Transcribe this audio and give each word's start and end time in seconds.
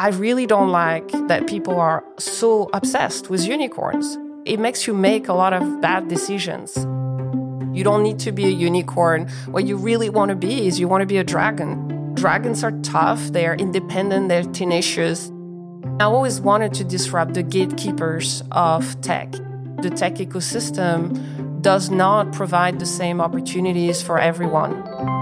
I 0.00 0.10
really 0.10 0.46
don't 0.46 0.70
like 0.70 1.10
that 1.26 1.48
people 1.48 1.80
are 1.80 2.04
so 2.20 2.70
obsessed 2.72 3.30
with 3.30 3.44
unicorns. 3.44 4.16
It 4.44 4.60
makes 4.60 4.86
you 4.86 4.94
make 4.94 5.26
a 5.26 5.32
lot 5.32 5.52
of 5.52 5.80
bad 5.80 6.06
decisions. 6.06 6.76
You 7.76 7.82
don't 7.82 8.04
need 8.04 8.20
to 8.20 8.30
be 8.30 8.44
a 8.44 8.48
unicorn. 8.48 9.28
What 9.46 9.66
you 9.66 9.76
really 9.76 10.08
want 10.08 10.28
to 10.28 10.36
be 10.36 10.68
is 10.68 10.78
you 10.78 10.86
want 10.86 11.02
to 11.02 11.06
be 11.06 11.18
a 11.18 11.24
dragon. 11.24 12.14
Dragons 12.14 12.62
are 12.62 12.70
tough, 12.82 13.18
they're 13.32 13.54
independent, 13.54 14.28
they're 14.28 14.44
tenacious. 14.44 15.32
I 15.98 16.04
always 16.04 16.40
wanted 16.40 16.74
to 16.74 16.84
disrupt 16.84 17.34
the 17.34 17.42
gatekeepers 17.42 18.44
of 18.52 19.00
tech. 19.00 19.32
The 19.82 19.90
tech 19.90 20.14
ecosystem 20.14 21.60
does 21.60 21.90
not 21.90 22.32
provide 22.32 22.78
the 22.78 22.86
same 22.86 23.20
opportunities 23.20 24.00
for 24.00 24.20
everyone. 24.20 25.17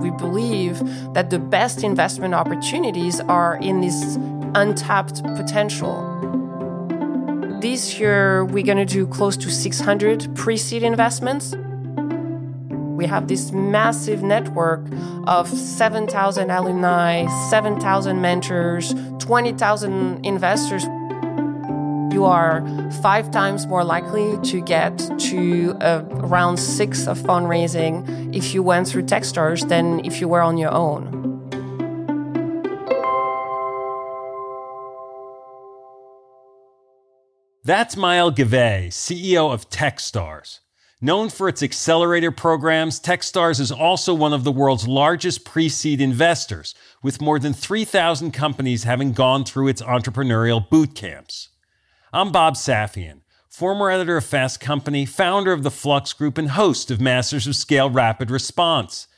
We 0.00 0.10
believe 0.10 0.78
that 1.14 1.30
the 1.30 1.38
best 1.38 1.82
investment 1.82 2.34
opportunities 2.34 3.20
are 3.20 3.56
in 3.56 3.80
this 3.80 4.16
untapped 4.54 5.22
potential. 5.36 6.14
This 7.60 7.98
year, 7.98 8.44
we're 8.44 8.64
going 8.64 8.78
to 8.78 8.84
do 8.84 9.06
close 9.06 9.36
to 9.38 9.50
600 9.50 10.34
pre 10.36 10.56
seed 10.56 10.82
investments. 10.82 11.54
We 12.70 13.06
have 13.06 13.28
this 13.28 13.52
massive 13.52 14.22
network 14.22 14.80
of 15.26 15.48
7,000 15.48 16.50
alumni, 16.50 17.26
7,000 17.48 18.20
mentors, 18.20 18.94
20,000 19.18 20.24
investors. 20.24 20.84
You 22.10 22.24
are 22.24 22.64
five 23.02 23.30
times 23.30 23.66
more 23.66 23.84
likely 23.84 24.38
to 24.50 24.62
get 24.62 24.96
to 25.18 25.76
uh, 25.80 26.02
round 26.06 26.58
six 26.58 27.06
of 27.06 27.18
fundraising 27.18 28.34
if 28.34 28.54
you 28.54 28.62
went 28.62 28.88
through 28.88 29.02
Techstars 29.02 29.68
than 29.68 30.04
if 30.04 30.20
you 30.20 30.26
were 30.26 30.40
on 30.40 30.56
your 30.56 30.72
own. 30.72 31.28
That's 37.62 37.96
Maëlle 37.96 38.34
Gavet, 38.34 38.88
CEO 38.88 39.52
of 39.52 39.68
Techstars. 39.68 40.60
Known 41.02 41.28
for 41.28 41.48
its 41.48 41.62
accelerator 41.62 42.32
programs, 42.32 42.98
Techstars 42.98 43.60
is 43.60 43.70
also 43.70 44.14
one 44.14 44.32
of 44.32 44.42
the 44.42 44.50
world's 44.50 44.88
largest 44.88 45.44
pre 45.44 45.68
seed 45.68 46.00
investors, 46.00 46.74
with 47.02 47.20
more 47.20 47.38
than 47.38 47.52
3,000 47.52 48.32
companies 48.32 48.84
having 48.84 49.12
gone 49.12 49.44
through 49.44 49.68
its 49.68 49.82
entrepreneurial 49.82 50.68
boot 50.70 50.94
camps. 50.94 51.50
I'm 52.10 52.32
Bob 52.32 52.54
Safian, 52.54 53.20
former 53.50 53.90
editor 53.90 54.16
of 54.16 54.24
Fast 54.24 54.60
Company, 54.60 55.04
founder 55.04 55.52
of 55.52 55.62
the 55.62 55.70
Flux 55.70 56.14
Group, 56.14 56.38
and 56.38 56.48
host 56.48 56.90
of 56.90 57.02
Masters 57.02 57.46
of 57.46 57.54
Scale 57.54 57.90
Rapid 57.90 58.30
Response. 58.30 59.08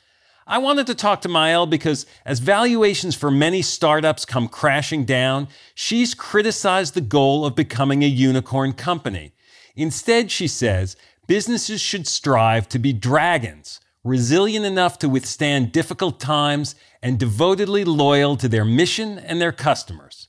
I 0.45 0.57
wanted 0.57 0.87
to 0.87 0.95
talk 0.95 1.21
to 1.21 1.29
Maëlle 1.29 1.69
because 1.69 2.05
as 2.25 2.39
valuations 2.39 3.15
for 3.15 3.31
many 3.31 3.61
startups 3.61 4.25
come 4.25 4.49
crashing 4.49 5.05
down, 5.05 5.47
she's 5.73 6.13
criticized 6.13 6.93
the 6.93 6.99
goal 6.99 7.45
of 7.45 7.55
becoming 7.55 8.03
a 8.03 8.07
unicorn 8.07 8.73
company. 8.73 9.31
Instead, 9.73 10.29
she 10.29 10.49
says, 10.49 10.97
businesses 11.27 11.79
should 11.79 12.05
strive 12.05 12.67
to 12.67 12.77
be 12.77 12.91
dragons, 12.91 13.79
resilient 14.03 14.65
enough 14.65 14.99
to 14.99 15.07
withstand 15.07 15.71
difficult 15.71 16.19
times 16.19 16.75
and 17.01 17.17
devotedly 17.17 17.85
loyal 17.85 18.35
to 18.35 18.49
their 18.49 18.65
mission 18.65 19.17
and 19.17 19.39
their 19.39 19.53
customers. 19.53 20.27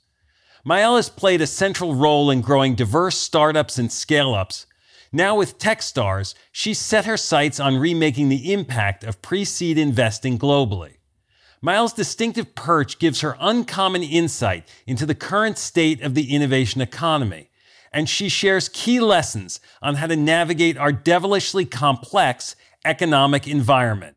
Has 0.67 1.09
played 1.09 1.41
a 1.41 1.47
central 1.47 1.95
role 1.95 2.31
in 2.31 2.41
growing 2.41 2.75
diverse 2.75 3.19
startups 3.19 3.79
and 3.79 3.91
scale 3.91 4.35
ups. 4.35 4.67
Now, 5.13 5.37
with 5.37 5.59
Techstars, 5.59 6.35
she's 6.51 6.79
set 6.79 7.05
her 7.05 7.17
sights 7.17 7.61
on 7.61 7.77
remaking 7.77 8.29
the 8.29 8.53
impact 8.53 9.05
of 9.05 9.21
pre 9.21 9.45
seed 9.45 9.77
investing 9.77 10.39
globally. 10.39 10.97
Maëlle's 11.63 11.93
distinctive 11.93 12.55
perch 12.55 12.99
gives 12.99 13.21
her 13.21 13.37
uncommon 13.39 14.03
insight 14.03 14.69
into 14.87 15.07
the 15.07 15.15
current 15.15 15.59
state 15.59 16.03
of 16.03 16.15
the 16.15 16.35
innovation 16.35 16.81
economy 16.81 17.51
and 17.93 18.09
she 18.09 18.29
shares 18.29 18.69
key 18.69 19.01
lessons 19.01 19.61
on 19.83 19.97
how 19.97 20.07
to 20.07 20.17
navigate 20.17 20.79
our 20.79 20.93
devilishly 20.93 21.65
complex 21.65 22.57
economic 22.85 23.47
environment. 23.47 24.17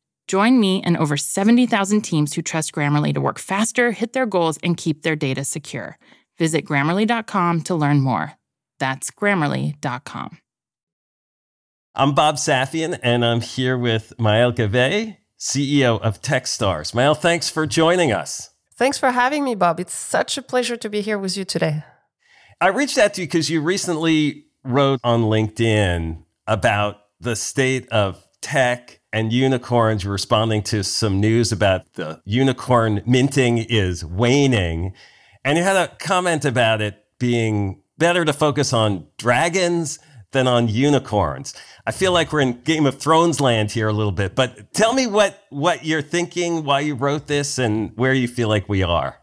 Join 0.31 0.61
me 0.61 0.81
and 0.83 0.95
over 0.95 1.17
70,000 1.17 2.03
teams 2.03 2.33
who 2.33 2.41
trust 2.41 2.71
Grammarly 2.71 3.13
to 3.13 3.19
work 3.19 3.37
faster, 3.37 3.91
hit 3.91 4.13
their 4.13 4.25
goals, 4.25 4.57
and 4.63 4.77
keep 4.77 5.01
their 5.01 5.17
data 5.17 5.43
secure. 5.43 5.97
Visit 6.37 6.63
grammarly.com 6.63 7.63
to 7.63 7.75
learn 7.75 7.99
more. 7.99 8.35
That's 8.79 9.11
grammarly.com. 9.11 10.37
I'm 11.95 12.15
Bob 12.15 12.35
Safian, 12.35 12.97
and 13.03 13.25
I'm 13.25 13.41
here 13.41 13.77
with 13.77 14.13
Maëlle 14.17 14.55
Gavet, 14.55 15.17
CEO 15.37 15.99
of 15.99 16.21
Techstars. 16.21 16.93
Maëlle, 16.93 17.17
thanks 17.17 17.49
for 17.49 17.67
joining 17.67 18.13
us. 18.13 18.51
Thanks 18.75 18.97
for 18.97 19.11
having 19.11 19.43
me, 19.43 19.53
Bob. 19.53 19.81
It's 19.81 19.93
such 19.93 20.37
a 20.37 20.41
pleasure 20.41 20.77
to 20.77 20.89
be 20.89 21.01
here 21.01 21.19
with 21.19 21.35
you 21.35 21.43
today. 21.43 21.83
I 22.61 22.69
reached 22.69 22.97
out 22.97 23.15
to 23.15 23.21
you 23.21 23.27
because 23.27 23.49
you 23.49 23.59
recently 23.59 24.45
wrote 24.63 25.01
on 25.03 25.23
LinkedIn 25.23 26.23
about 26.47 27.01
the 27.19 27.35
state 27.35 27.89
of 27.89 28.25
tech 28.41 28.99
and 29.13 29.31
unicorns 29.33 30.05
responding 30.05 30.61
to 30.63 30.83
some 30.83 31.19
news 31.19 31.51
about 31.51 31.93
the 31.93 32.21
unicorn 32.25 33.01
minting 33.05 33.57
is 33.57 34.05
waning. 34.05 34.93
And 35.43 35.57
you 35.57 35.63
had 35.63 35.75
a 35.75 35.87
comment 35.95 36.45
about 36.45 36.81
it 36.81 37.03
being 37.19 37.81
better 37.97 38.25
to 38.25 38.33
focus 38.33 38.73
on 38.73 39.07
dragons 39.17 39.99
than 40.31 40.47
on 40.47 40.67
unicorns. 40.67 41.53
I 41.85 41.91
feel 41.91 42.11
like 42.13 42.31
we're 42.31 42.41
in 42.41 42.61
Game 42.61 42.85
of 42.85 42.99
Thrones 42.99 43.41
land 43.41 43.71
here 43.71 43.87
a 43.87 43.93
little 43.93 44.11
bit, 44.11 44.33
but 44.35 44.73
tell 44.73 44.93
me 44.93 45.07
what, 45.07 45.43
what 45.49 45.85
you're 45.85 46.01
thinking, 46.01 46.63
why 46.63 46.81
you 46.81 46.95
wrote 46.95 47.27
this, 47.27 47.57
and 47.57 47.91
where 47.97 48.13
you 48.13 48.27
feel 48.27 48.47
like 48.47 48.69
we 48.69 48.81
are. 48.81 49.17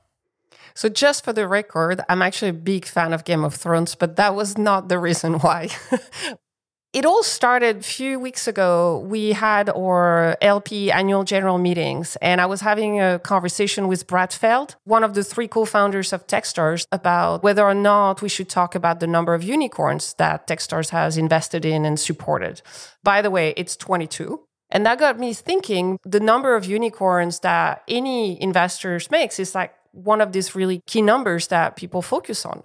So, 0.74 0.88
just 0.88 1.24
for 1.24 1.32
the 1.32 1.48
record, 1.48 2.02
I'm 2.08 2.22
actually 2.22 2.50
a 2.50 2.54
big 2.54 2.84
fan 2.84 3.12
of 3.12 3.24
Game 3.24 3.42
of 3.42 3.54
Thrones, 3.54 3.94
but 3.94 4.16
that 4.16 4.34
was 4.34 4.56
not 4.56 4.88
the 4.88 4.98
reason 4.98 5.34
why. 5.40 5.70
It 6.94 7.04
all 7.04 7.22
started 7.22 7.76
a 7.76 7.82
few 7.82 8.18
weeks 8.18 8.48
ago. 8.48 9.00
We 9.06 9.32
had 9.32 9.68
our 9.68 10.38
LP 10.40 10.90
annual 10.90 11.22
general 11.22 11.58
meetings, 11.58 12.16
and 12.22 12.40
I 12.40 12.46
was 12.46 12.62
having 12.62 12.98
a 12.98 13.18
conversation 13.18 13.88
with 13.88 14.06
Brad 14.06 14.32
Feld, 14.32 14.76
one 14.84 15.04
of 15.04 15.12
the 15.12 15.22
three 15.22 15.48
co 15.48 15.66
founders 15.66 16.14
of 16.14 16.26
Techstars, 16.26 16.86
about 16.90 17.42
whether 17.42 17.62
or 17.62 17.74
not 17.74 18.22
we 18.22 18.30
should 18.30 18.48
talk 18.48 18.74
about 18.74 19.00
the 19.00 19.06
number 19.06 19.34
of 19.34 19.42
unicorns 19.42 20.14
that 20.14 20.46
Techstars 20.46 20.88
has 20.88 21.18
invested 21.18 21.66
in 21.66 21.84
and 21.84 22.00
supported. 22.00 22.62
By 23.02 23.20
the 23.20 23.30
way, 23.30 23.52
it's 23.58 23.76
22. 23.76 24.40
And 24.70 24.86
that 24.86 24.98
got 24.98 25.18
me 25.18 25.34
thinking 25.34 25.98
the 26.04 26.20
number 26.20 26.56
of 26.56 26.64
unicorns 26.64 27.40
that 27.40 27.82
any 27.86 28.40
investors 28.40 29.10
makes 29.10 29.38
is 29.38 29.54
like 29.54 29.74
one 29.92 30.22
of 30.22 30.32
these 30.32 30.54
really 30.54 30.80
key 30.86 31.02
numbers 31.02 31.48
that 31.48 31.76
people 31.76 32.00
focus 32.00 32.46
on. 32.46 32.62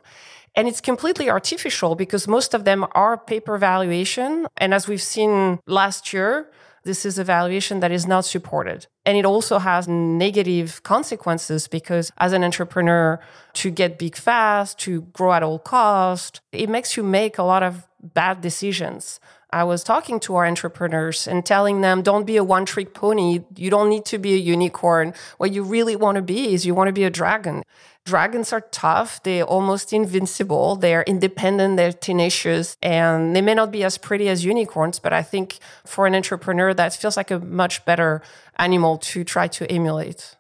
And 0.55 0.67
it's 0.67 0.81
completely 0.81 1.29
artificial 1.29 1.95
because 1.95 2.27
most 2.27 2.53
of 2.53 2.63
them 2.63 2.85
are 2.94 3.17
paper 3.17 3.57
valuation. 3.57 4.47
And 4.57 4.73
as 4.73 4.88
we've 4.88 5.01
seen 5.01 5.59
last 5.65 6.13
year, 6.13 6.50
this 6.83 7.05
is 7.05 7.17
a 7.17 7.23
valuation 7.23 7.79
that 7.79 7.91
is 7.91 8.05
not 8.05 8.25
supported. 8.25 8.88
And 9.05 9.17
it 9.17 9.25
also 9.25 9.57
has 9.57 9.88
negative 9.88 10.83
consequences 10.83 11.67
because 11.67 12.11
as 12.17 12.33
an 12.33 12.44
entrepreneur, 12.44 13.19
to 13.53 13.71
get 13.71 13.97
big 13.97 14.15
fast, 14.15 14.79
to 14.79 15.01
grow 15.13 15.33
at 15.33 15.44
all 15.44 15.59
cost, 15.59 16.41
it 16.51 16.69
makes 16.69 16.97
you 16.97 17.03
make 17.03 17.38
a 17.38 17.44
lot 17.44 17.63
of 17.63 17.88
bad 18.01 18.41
decisions. 18.41 19.19
I 19.53 19.63
was 19.63 19.83
talking 19.83 20.19
to 20.21 20.35
our 20.35 20.47
entrepreneurs 20.47 21.27
and 21.27 21.45
telling 21.45 21.81
them, 21.81 22.01
don't 22.01 22.25
be 22.25 22.38
a 22.38 22.44
one 22.44 22.65
trick 22.65 22.95
pony. 22.95 23.41
You 23.55 23.69
don't 23.69 23.88
need 23.88 24.03
to 24.05 24.17
be 24.17 24.33
a 24.33 24.38
unicorn. 24.38 25.13
What 25.38 25.53
you 25.53 25.61
really 25.61 25.95
want 25.95 26.15
to 26.15 26.23
be 26.23 26.55
is 26.55 26.65
you 26.65 26.73
want 26.73 26.88
to 26.88 26.91
be 26.94 27.03
a 27.03 27.11
dragon. 27.11 27.61
Dragons 28.03 28.51
are 28.51 28.61
tough. 28.61 29.21
They're 29.21 29.44
almost 29.44 29.94
invincible. 29.94 30.75
They're 30.75 31.03
independent. 31.03 31.77
They're 31.77 31.94
tenacious 31.94 32.77
and 32.81 33.35
they 33.35 33.41
may 33.41 33.53
not 33.53 33.71
be 33.71 33.83
as 33.83 34.00
pretty 34.00 34.27
as 34.27 34.44
unicorns, 34.44 34.97
but 34.97 35.13
I 35.13 35.21
think 35.21 35.59
for 35.85 36.07
an 36.07 36.15
entrepreneur, 36.15 36.73
that 36.73 36.95
feels 36.95 37.15
like 37.15 37.29
a 37.29 37.39
much 37.39 37.85
better 37.85 38.23
animal 38.57 38.97
to 38.97 39.23
try 39.23 39.47
to 39.50 39.71
emulate. 39.71 40.35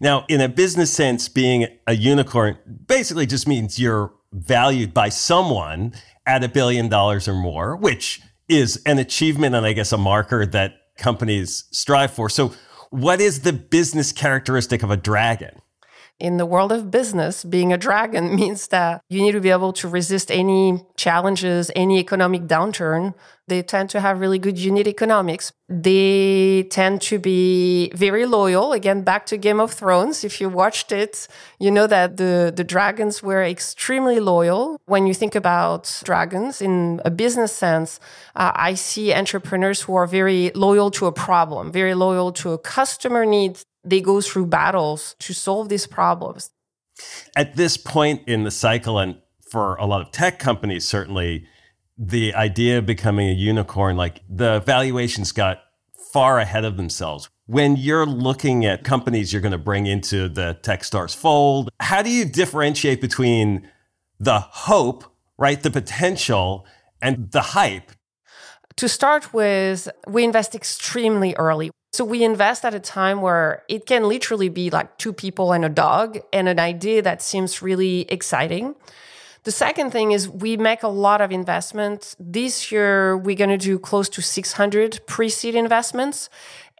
Now, 0.00 0.26
in 0.28 0.42
a 0.42 0.50
business 0.50 0.92
sense, 0.92 1.30
being 1.30 1.66
a 1.86 1.94
unicorn 1.94 2.58
basically 2.86 3.24
just 3.24 3.48
means 3.48 3.78
you're 3.78 4.12
valued 4.32 4.92
by 4.92 5.08
someone 5.08 5.94
at 6.26 6.44
a 6.44 6.48
billion 6.48 6.90
dollars 6.90 7.26
or 7.26 7.34
more, 7.34 7.74
which 7.74 8.20
is 8.50 8.82
an 8.84 8.98
achievement 8.98 9.54
and 9.54 9.64
I 9.64 9.72
guess 9.72 9.92
a 9.92 9.98
marker 9.98 10.44
that 10.46 10.74
companies 10.98 11.64
strive 11.70 12.12
for. 12.12 12.28
So, 12.28 12.52
what 12.90 13.20
is 13.20 13.42
the 13.42 13.52
business 13.52 14.10
characteristic 14.10 14.82
of 14.82 14.90
a 14.90 14.96
dragon? 14.96 15.59
In 16.20 16.36
the 16.36 16.46
world 16.46 16.70
of 16.70 16.90
business, 16.90 17.44
being 17.44 17.72
a 17.72 17.78
dragon 17.78 18.34
means 18.40 18.68
that 18.68 19.02
you 19.08 19.22
need 19.22 19.32
to 19.32 19.40
be 19.40 19.50
able 19.50 19.72
to 19.74 19.88
resist 19.88 20.30
any 20.30 20.84
challenges, 20.96 21.70
any 21.74 21.98
economic 21.98 22.42
downturn. 22.42 23.14
They 23.48 23.62
tend 23.62 23.90
to 23.90 24.00
have 24.00 24.20
really 24.20 24.38
good 24.38 24.58
unit 24.58 24.86
economics. 24.86 25.52
They 25.68 26.68
tend 26.70 27.02
to 27.02 27.18
be 27.18 27.90
very 27.94 28.24
loyal. 28.24 28.72
Again, 28.72 29.02
back 29.02 29.26
to 29.26 29.36
Game 29.36 29.58
of 29.58 29.72
Thrones. 29.72 30.22
If 30.22 30.40
you 30.40 30.48
watched 30.48 30.92
it, 30.92 31.26
you 31.58 31.70
know 31.72 31.88
that 31.88 32.16
the, 32.16 32.52
the 32.54 32.62
dragons 32.62 33.24
were 33.24 33.42
extremely 33.42 34.20
loyal. 34.20 34.80
When 34.86 35.08
you 35.08 35.14
think 35.14 35.34
about 35.34 36.00
dragons 36.04 36.62
in 36.62 37.00
a 37.04 37.10
business 37.10 37.52
sense, 37.52 37.98
uh, 38.36 38.52
I 38.54 38.74
see 38.74 39.12
entrepreneurs 39.12 39.80
who 39.82 39.96
are 39.96 40.06
very 40.06 40.52
loyal 40.54 40.92
to 40.92 41.06
a 41.06 41.12
problem, 41.12 41.72
very 41.72 41.94
loyal 41.94 42.30
to 42.34 42.52
a 42.52 42.58
customer 42.58 43.26
need 43.26 43.58
they 43.84 44.00
go 44.00 44.20
through 44.20 44.46
battles 44.46 45.14
to 45.20 45.32
solve 45.32 45.68
these 45.68 45.86
problems. 45.86 46.50
At 47.36 47.56
this 47.56 47.76
point 47.76 48.28
in 48.28 48.44
the 48.44 48.50
cycle, 48.50 48.98
and 48.98 49.18
for 49.50 49.76
a 49.76 49.86
lot 49.86 50.02
of 50.02 50.12
tech 50.12 50.38
companies, 50.38 50.86
certainly, 50.86 51.46
the 51.96 52.34
idea 52.34 52.78
of 52.78 52.86
becoming 52.86 53.28
a 53.28 53.32
unicorn, 53.32 53.96
like 53.96 54.22
the 54.28 54.60
valuations 54.60 55.32
got 55.32 55.60
far 56.12 56.38
ahead 56.38 56.64
of 56.64 56.76
themselves. 56.76 57.28
When 57.46 57.76
you're 57.76 58.06
looking 58.06 58.64
at 58.64 58.84
companies 58.84 59.32
you're 59.32 59.42
going 59.42 59.52
to 59.52 59.58
bring 59.58 59.86
into 59.86 60.28
the 60.28 60.58
Techstars 60.62 61.14
fold, 61.14 61.70
how 61.80 62.02
do 62.02 62.10
you 62.10 62.24
differentiate 62.24 63.00
between 63.00 63.68
the 64.18 64.40
hope, 64.40 65.04
right, 65.38 65.60
the 65.62 65.70
potential, 65.70 66.66
and 67.02 67.30
the 67.32 67.40
hype? 67.40 67.92
To 68.76 68.88
start 68.88 69.34
with, 69.34 69.88
we 70.06 70.24
invest 70.24 70.54
extremely 70.54 71.34
early. 71.34 71.70
So 71.92 72.04
we 72.04 72.22
invest 72.22 72.64
at 72.64 72.72
a 72.72 72.80
time 72.80 73.20
where 73.20 73.64
it 73.68 73.84
can 73.84 74.08
literally 74.08 74.48
be 74.48 74.70
like 74.70 74.96
two 74.96 75.12
people 75.12 75.52
and 75.52 75.64
a 75.64 75.68
dog 75.68 76.20
and 76.32 76.48
an 76.48 76.60
idea 76.60 77.02
that 77.02 77.20
seems 77.20 77.62
really 77.62 78.02
exciting. 78.02 78.76
The 79.42 79.50
second 79.50 79.90
thing 79.90 80.12
is 80.12 80.28
we 80.28 80.56
make 80.56 80.82
a 80.82 80.88
lot 80.88 81.20
of 81.20 81.32
investments. 81.32 82.14
This 82.20 82.70
year, 82.70 83.16
we're 83.16 83.36
going 83.36 83.50
to 83.50 83.56
do 83.56 83.78
close 83.78 84.08
to 84.10 84.22
600 84.22 85.00
pre 85.06 85.28
seed 85.28 85.54
investments. 85.54 86.28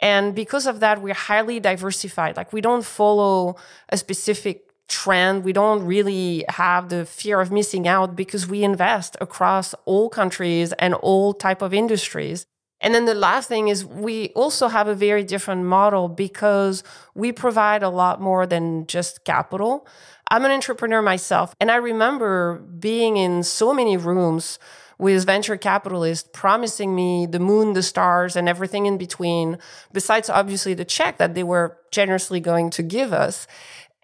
And 0.00 0.34
because 0.34 0.66
of 0.66 0.80
that, 0.80 1.02
we're 1.02 1.14
highly 1.14 1.58
diversified. 1.58 2.36
Like 2.36 2.52
we 2.52 2.60
don't 2.60 2.84
follow 2.84 3.56
a 3.88 3.96
specific 3.96 4.70
trend. 4.88 5.44
We 5.44 5.52
don't 5.52 5.84
really 5.84 6.44
have 6.48 6.88
the 6.88 7.06
fear 7.06 7.40
of 7.40 7.50
missing 7.50 7.88
out 7.88 8.14
because 8.14 8.46
we 8.46 8.62
invest 8.62 9.16
across 9.20 9.74
all 9.86 10.08
countries 10.08 10.72
and 10.74 10.94
all 10.94 11.32
type 11.32 11.62
of 11.62 11.72
industries. 11.72 12.46
And 12.80 12.94
then 12.94 13.04
the 13.04 13.14
last 13.14 13.48
thing 13.48 13.68
is 13.68 13.84
we 13.84 14.28
also 14.30 14.68
have 14.68 14.88
a 14.88 14.94
very 14.94 15.22
different 15.22 15.64
model 15.64 16.08
because 16.08 16.82
we 17.14 17.32
provide 17.32 17.82
a 17.82 17.90
lot 17.90 18.20
more 18.20 18.46
than 18.46 18.86
just 18.86 19.24
capital. 19.24 19.86
I'm 20.30 20.44
an 20.44 20.50
entrepreneur 20.50 21.02
myself, 21.02 21.54
and 21.60 21.70
I 21.70 21.76
remember 21.76 22.58
being 22.58 23.16
in 23.16 23.42
so 23.42 23.74
many 23.74 23.96
rooms 23.96 24.58
with 24.96 25.24
venture 25.24 25.56
capitalists 25.56 26.28
promising 26.32 26.94
me 26.94 27.26
the 27.26 27.40
moon, 27.40 27.72
the 27.72 27.82
stars, 27.82 28.36
and 28.36 28.48
everything 28.48 28.86
in 28.86 28.98
between, 28.98 29.58
besides 29.92 30.28
obviously 30.30 30.74
the 30.74 30.84
check 30.84 31.16
that 31.16 31.34
they 31.34 31.42
were 31.42 31.78
generously 31.90 32.38
going 32.38 32.70
to 32.70 32.82
give 32.82 33.12
us. 33.12 33.46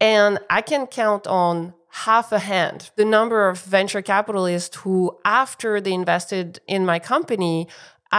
And 0.01 0.39
I 0.51 0.63
can 0.63 0.87
count 0.87 1.27
on 1.27 1.75
half 1.91 2.33
a 2.33 2.39
hand 2.39 2.91
the 2.97 3.05
number 3.05 3.49
of 3.49 3.61
venture 3.61 4.03
capitalists 4.03 4.77
who, 4.79 5.17
after 5.25 5.81
they 5.81 5.93
invested 5.93 6.61
in 6.67 6.85
my 6.85 6.99
company, 6.99 7.69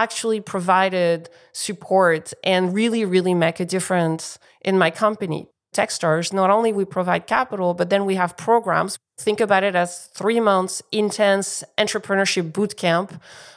actually 0.02 0.40
provided 0.40 1.18
support 1.52 2.24
and 2.52 2.74
really, 2.80 3.04
really 3.04 3.34
make 3.34 3.58
a 3.60 3.68
difference 3.76 4.38
in 4.68 4.74
my 4.78 4.90
company. 4.90 5.42
Techstars, 5.74 6.32
not 6.32 6.50
only 6.56 6.72
we 6.72 6.84
provide 6.84 7.22
capital, 7.26 7.74
but 7.74 7.90
then 7.90 8.02
we 8.06 8.14
have 8.22 8.36
programs. 8.36 8.98
Think 9.26 9.38
about 9.40 9.62
it 9.68 9.74
as 9.74 9.90
three 10.20 10.40
months 10.40 10.82
intense 10.92 11.64
entrepreneurship 11.76 12.52
boot 12.52 12.72
camp. 12.76 13.08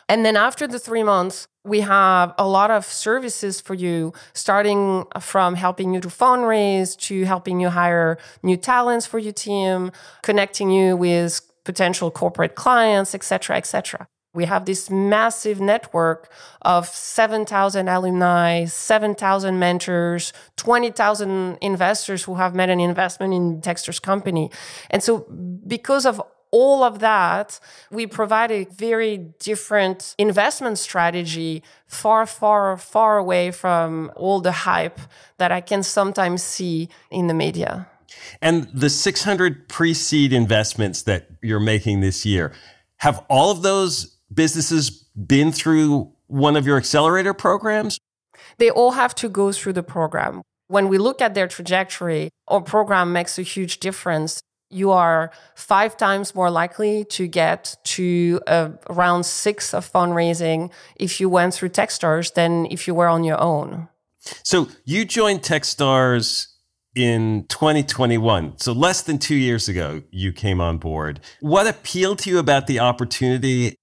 And 0.10 0.26
then 0.26 0.36
after 0.36 0.68
the 0.68 0.80
three 0.88 1.04
months, 1.04 1.48
we 1.74 1.82
have 1.82 2.34
a 2.38 2.48
lot 2.58 2.70
of 2.78 2.86
services 2.86 3.62
for 3.62 3.76
you, 3.76 4.14
starting 4.34 5.06
from 5.20 5.56
helping 5.56 5.94
you 5.94 6.02
to 6.02 6.10
fundraise 6.10 6.98
to 7.08 7.24
helping 7.34 7.62
you 7.62 7.70
hire 7.70 8.18
new 8.44 8.58
talents 8.58 9.06
for 9.12 9.20
your 9.20 9.34
team, 9.48 9.92
connecting 10.22 10.70
you 10.78 10.98
with 10.98 11.42
potential 11.64 12.10
corporate 12.12 12.56
clients, 12.56 13.16
et 13.16 13.24
cetera, 13.24 13.56
et 13.56 13.68
cetera. 13.74 14.08
We 14.34 14.46
have 14.46 14.66
this 14.66 14.90
massive 14.90 15.60
network 15.60 16.32
of 16.62 16.88
7,000 16.88 17.90
alumni, 17.90 18.64
7,000 18.64 19.60
mentors, 19.60 20.32
20,000 20.56 21.58
investors 21.60 22.24
who 22.24 22.36
have 22.36 22.56
made 22.56 22.70
an 22.70 22.80
investment 22.80 23.34
in 23.34 23.60
Techstars 23.60 24.02
company. 24.02 24.50
And 24.90 25.04
so 25.04 25.28
because 25.68 26.06
of 26.06 26.22
all 26.52 26.84
of 26.84 27.00
that, 27.00 27.60
we 27.92 28.08
provide 28.08 28.52
a 28.52 28.66
very 28.66 29.18
different 29.40 30.16
investment 30.18 30.78
strategy, 30.78 31.62
far, 31.88 32.26
far, 32.26 32.78
far 32.78 33.18
away 33.18 33.52
from 33.52 34.12
all 34.16 34.40
the 34.40 34.52
hype 34.52 35.00
that 35.40 35.52
I 35.52 35.60
can 35.60 35.84
sometimes 35.84 36.42
see 36.42 36.88
in 37.10 37.28
the 37.28 37.34
media. 37.34 37.88
And 38.42 38.70
the 38.74 38.90
600 38.90 39.68
pre 39.68 39.94
seed 39.94 40.32
investments 40.32 41.02
that 41.04 41.28
you're 41.42 41.60
making 41.60 42.00
this 42.00 42.26
year, 42.26 42.54
have 42.98 43.26
all 43.30 43.50
of 43.50 43.64
those 43.64 44.18
businesses 44.34 44.90
been 44.90 45.52
through 45.52 46.12
one 46.28 46.56
of 46.56 46.66
your 46.66 46.78
accelerator 46.78 47.34
programs? 47.34 48.00
They 48.58 48.70
all 48.70 48.92
have 48.92 49.14
to 49.16 49.30
go 49.30 49.52
through 49.52 49.74
the 49.74 49.84
program. 49.84 50.42
When 50.68 50.88
we 50.88 50.98
look 50.98 51.22
at 51.22 51.34
their 51.34 51.48
trajectory, 51.48 52.30
our 52.48 52.62
program 52.62 53.12
makes 53.12 53.38
a 53.38 53.42
huge 53.42 53.80
difference. 53.80 54.42
You 54.70 54.92
are 54.92 55.32
five 55.54 55.98
times 55.98 56.34
more 56.34 56.50
likely 56.50 57.04
to 57.06 57.28
get 57.28 57.76
to 57.84 58.40
a 58.48 58.72
round 58.90 59.26
six 59.26 59.74
of 59.74 59.92
fundraising 59.92 60.72
if 60.96 61.20
you 61.20 61.28
went 61.28 61.54
through 61.54 61.70
Techstars 61.70 62.34
than 62.34 62.68
if 62.68 62.88
you 62.88 62.96
were 62.96 63.10
on 63.10 63.26
your 63.26 63.40
own. 63.42 63.90
So 64.44 64.70
you 64.86 65.04
joined 65.04 65.42
Techstars 65.42 66.48
in 66.96 67.46
2021. 67.50 68.58
So 68.58 68.72
less 68.72 69.02
than 69.02 69.18
two 69.18 69.36
years 69.36 69.68
ago, 69.68 70.04
you 70.12 70.32
came 70.32 70.62
on 70.62 70.78
board. 70.78 71.20
What 71.40 71.68
appealed 71.68 72.20
to 72.20 72.30
you 72.30 72.40
about 72.40 72.68
the 72.68 72.80
opportunity 72.80 73.76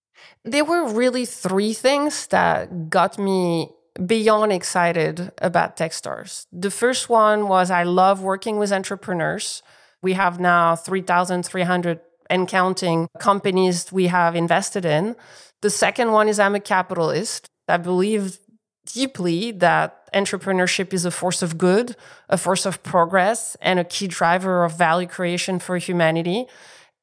there 0.53 0.65
were 0.65 0.89
really 0.89 1.25
three 1.25 1.73
things 1.73 2.27
that 2.29 2.91
got 2.91 3.19
me 3.19 3.71
beyond 4.05 4.53
excited 4.53 5.33
about 5.39 5.77
Techstars. 5.77 6.47
The 6.53 6.71
first 6.71 7.09
one 7.09 7.49
was 7.49 7.71
I 7.71 7.83
love 7.83 8.23
working 8.23 8.59
with 8.59 8.73
entrepreneurs. 8.73 9.63
We 10.03 10.13
have 10.13 10.39
now 10.39 10.77
3,300 10.77 12.01
and 12.31 12.47
counting 12.47 13.09
companies 13.19 13.91
we 13.91 14.07
have 14.09 14.37
invested 14.37 14.85
in. 14.85 15.17
The 15.63 15.71
second 15.71 16.13
one 16.13 16.29
is 16.29 16.39
I'm 16.39 16.55
a 16.55 16.61
capitalist. 16.61 17.49
I 17.67 17.79
believe 17.79 18.39
deeply 18.87 19.51
that 19.53 20.13
entrepreneurship 20.13 20.93
is 20.93 21.05
a 21.05 21.11
force 21.11 21.43
of 21.43 21.59
good, 21.59 21.97
a 22.29 22.39
force 22.39 22.65
of 22.65 22.83
progress, 22.83 23.57
and 23.61 23.79
a 23.79 23.85
key 23.85 24.07
driver 24.07 24.65
of 24.65 24.77
value 24.77 25.09
creation 25.09 25.59
for 25.59 25.77
humanity. 25.79 26.47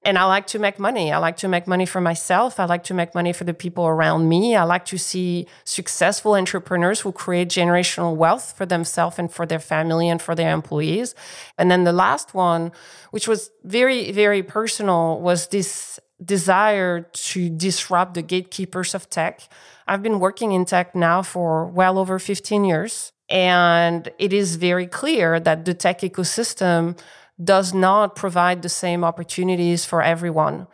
And 0.05 0.19
I 0.19 0.25
like 0.25 0.45
to 0.47 0.59
make 0.59 0.77
money. 0.77 1.12
I 1.12 1.17
like 1.17 1.38
to 1.38 1.47
make 1.47 1.65
money 1.65 1.88
for 1.88 2.00
myself. 2.00 2.59
I 2.59 2.65
like 2.65 2.83
to 2.83 2.93
make 2.93 3.15
money 3.15 3.33
for 3.33 3.43
the 3.43 3.55
people 3.55 3.88
around 3.88 4.29
me. 4.29 4.55
I 4.55 4.62
like 4.62 4.85
to 4.85 5.00
see 5.00 5.47
successful 5.63 6.35
entrepreneurs 6.35 7.00
who 7.00 7.12
create 7.12 7.50
generational 7.50 8.15
wealth 8.15 8.53
for 8.55 8.67
themselves 8.67 9.17
and 9.17 9.33
for 9.33 9.47
their 9.47 9.59
family 9.59 10.07
and 10.07 10.21
for 10.21 10.35
their 10.35 10.53
employees. 10.53 11.15
And 11.57 11.71
then 11.71 11.85
the 11.85 11.91
last 11.91 12.35
one, 12.35 12.71
which 13.09 13.27
was 13.27 13.50
very, 13.63 14.12
very 14.12 14.43
personal, 14.43 15.19
was 15.19 15.47
this 15.47 16.00
desire 16.24 17.01
to 17.01 17.50
disrupt 17.50 18.13
the 18.13 18.21
gatekeepers 18.21 18.93
of 18.93 19.09
tech. 19.09 19.50
I've 19.88 20.03
been 20.03 20.19
working 20.19 20.51
in 20.51 20.65
tech 20.65 20.93
now 20.93 21.24
for 21.24 21.65
well 21.65 21.97
over 21.97 22.19
15 22.19 22.63
years. 22.63 23.12
And 23.27 24.12
it 24.19 24.33
is 24.33 24.57
very 24.57 24.85
clear 24.85 25.39
that 25.39 25.65
the 25.65 25.74
tech 25.74 26.01
ecosystem 26.01 26.95
does 27.44 27.74
not 27.74 28.15
provide 28.15 28.62
the 28.62 28.70
same 28.70 29.04
opportunities 29.04 29.86
for 29.86 30.01
everyone. 30.01 30.68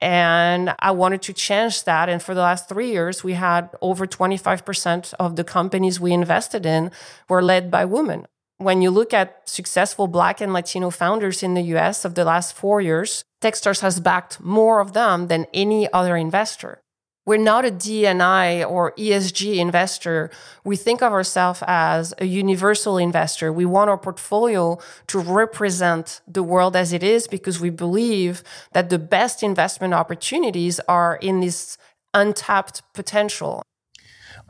And 0.00 0.74
I 0.78 0.92
wanted 0.92 1.22
to 1.22 1.32
change 1.32 1.84
that. 1.84 2.08
And 2.08 2.22
for 2.22 2.34
the 2.34 2.40
last 2.40 2.68
three 2.68 2.90
years, 2.90 3.22
we 3.22 3.34
had 3.34 3.70
over 3.82 4.06
25% 4.06 5.14
of 5.20 5.36
the 5.36 5.44
companies 5.44 6.00
we 6.00 6.12
invested 6.12 6.64
in 6.64 6.90
were 7.28 7.42
led 7.42 7.70
by 7.70 7.84
women. 7.84 8.26
When 8.56 8.82
you 8.82 8.90
look 8.90 9.12
at 9.14 9.48
successful 9.48 10.06
Black 10.06 10.40
and 10.40 10.52
Latino 10.52 10.90
founders 10.90 11.42
in 11.42 11.54
the 11.54 11.62
US 11.74 12.04
of 12.04 12.14
the 12.14 12.24
last 12.24 12.54
four 12.54 12.80
years, 12.80 13.24
Techstars 13.42 13.80
has 13.80 14.00
backed 14.00 14.40
more 14.40 14.80
of 14.80 14.92
them 14.92 15.28
than 15.28 15.46
any 15.54 15.90
other 15.92 16.16
investor. 16.16 16.82
We're 17.30 17.36
not 17.36 17.64
a 17.64 17.70
DNI 17.70 18.68
or 18.68 18.90
ESG 18.98 19.58
investor. 19.58 20.32
We 20.64 20.74
think 20.74 21.00
of 21.00 21.12
ourselves 21.12 21.62
as 21.64 22.12
a 22.18 22.24
universal 22.24 22.98
investor. 22.98 23.52
We 23.52 23.64
want 23.64 23.88
our 23.88 23.98
portfolio 23.98 24.80
to 25.06 25.20
represent 25.20 26.22
the 26.26 26.42
world 26.42 26.74
as 26.74 26.92
it 26.92 27.04
is 27.04 27.28
because 27.28 27.60
we 27.60 27.70
believe 27.70 28.42
that 28.72 28.90
the 28.90 28.98
best 28.98 29.44
investment 29.44 29.94
opportunities 29.94 30.80
are 30.88 31.20
in 31.22 31.38
this 31.38 31.78
untapped 32.14 32.82
potential. 32.94 33.62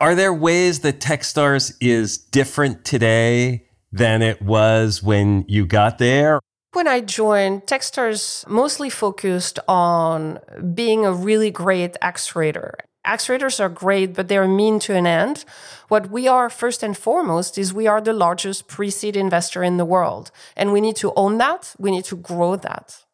Are 0.01 0.15
there 0.15 0.33
ways 0.33 0.81
that 0.81 1.01
Techstars 1.01 1.77
is 1.83 2.17
different 2.17 2.87
today 2.87 3.67
than 3.93 4.23
it 4.23 4.41
was 4.41 5.03
when 5.03 5.45
you 5.49 5.67
got 5.67 5.99
there? 5.99 6.41
When 6.73 6.87
I 6.87 7.01
joined, 7.01 7.63
Techstars 7.67 8.47
mostly 8.49 8.91
focused 8.91 9.59
on 9.67 10.39
being 10.73 11.05
a 11.05 11.13
really 11.13 11.51
great 11.51 11.97
accelerator. 12.01 12.75
Accelerators 13.05 13.59
are 13.59 13.69
great, 13.69 14.15
but 14.15 14.29
they're 14.29 14.47
mean 14.47 14.79
to 14.81 14.95
an 14.95 15.07
end. 15.07 15.45
What 15.89 16.11
we 16.11 16.29
are 16.29 16.49
first 16.49 16.85
and 16.85 16.97
foremost 16.97 17.59
is 17.59 17.75
we 17.75 17.89
are 17.89 18.01
the 18.01 18.13
largest 18.13 18.69
pre-seed 18.69 19.17
investor 19.17 19.65
in 19.65 19.79
the 19.79 19.85
world. 19.85 20.31
And 20.57 20.73
we 20.73 20.81
need 20.81 20.97
to 20.97 21.13
own 21.15 21.39
that. 21.39 21.75
We 21.79 21.91
need 21.91 22.05
to 22.05 22.17
grow 22.17 22.55
that. 22.57 23.05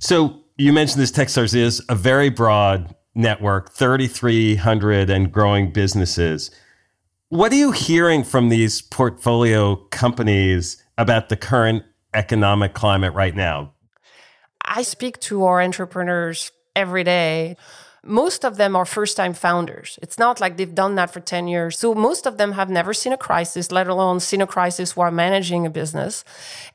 So 0.00 0.42
you 0.56 0.72
mentioned 0.72 1.00
this 1.00 1.12
Techstars 1.12 1.54
is 1.54 1.80
a 1.88 1.94
very 1.94 2.30
broad 2.30 2.96
network, 3.14 3.70
3,300 3.72 5.08
and 5.08 5.30
growing 5.30 5.72
businesses. 5.72 6.50
What 7.28 7.52
are 7.52 7.56
you 7.56 7.70
hearing 7.70 8.24
from 8.24 8.48
these 8.48 8.82
portfolio 8.82 9.76
companies 9.90 10.82
about 10.96 11.28
the 11.28 11.36
current 11.36 11.84
economic 12.14 12.74
climate 12.74 13.14
right 13.14 13.34
now? 13.34 13.72
I 14.64 14.82
speak 14.82 15.18
to 15.20 15.44
our 15.44 15.62
entrepreneurs 15.62 16.52
every 16.76 17.04
day. 17.04 17.56
Most 18.04 18.44
of 18.44 18.56
them 18.56 18.76
are 18.76 18.84
first 18.84 19.16
time 19.16 19.34
founders. 19.34 19.98
It's 20.00 20.18
not 20.18 20.40
like 20.40 20.56
they've 20.56 20.74
done 20.74 20.94
that 20.94 21.12
for 21.12 21.20
10 21.20 21.48
years. 21.48 21.78
So 21.78 21.94
most 21.94 22.26
of 22.26 22.38
them 22.38 22.52
have 22.52 22.70
never 22.70 22.94
seen 22.94 23.12
a 23.12 23.16
crisis, 23.16 23.72
let 23.72 23.88
alone 23.88 24.20
seen 24.20 24.40
a 24.40 24.46
crisis 24.46 24.96
while 24.96 25.10
managing 25.10 25.66
a 25.66 25.70
business. 25.70 26.24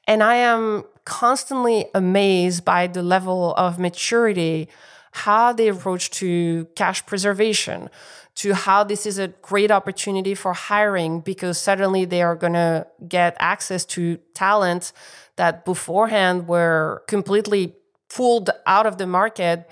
And 0.08 0.22
I 0.22 0.36
am 0.36 0.84
constantly 1.06 1.86
amazed 1.94 2.66
by 2.66 2.88
the 2.88 3.04
level 3.04 3.54
of 3.56 3.80
maturity, 3.80 4.68
how 5.12 5.54
they 5.54 5.70
approach 5.70 6.10
to 6.12 6.66
cash 6.76 7.06
preservation, 7.06 7.90
to 8.36 8.54
how 8.54 8.84
this 8.84 9.06
is 9.06 9.18
a 9.20 9.28
great 9.28 9.72
opportunity 9.72 10.34
for 10.34 10.54
hiring 10.54 11.20
because 11.20 11.58
suddenly 11.58 12.04
they 12.06 12.22
are 12.22 12.36
going 12.36 12.54
to 12.54 12.88
get 13.08 13.36
access 13.40 13.86
to 13.86 14.18
talent 14.34 14.92
that 15.38 15.66
beforehand 15.66 16.48
were 16.48 17.04
completely 17.08 17.76
pulled 18.10 18.50
out 18.66 18.86
of 18.86 18.98
the 18.98 19.08
market 19.08 19.70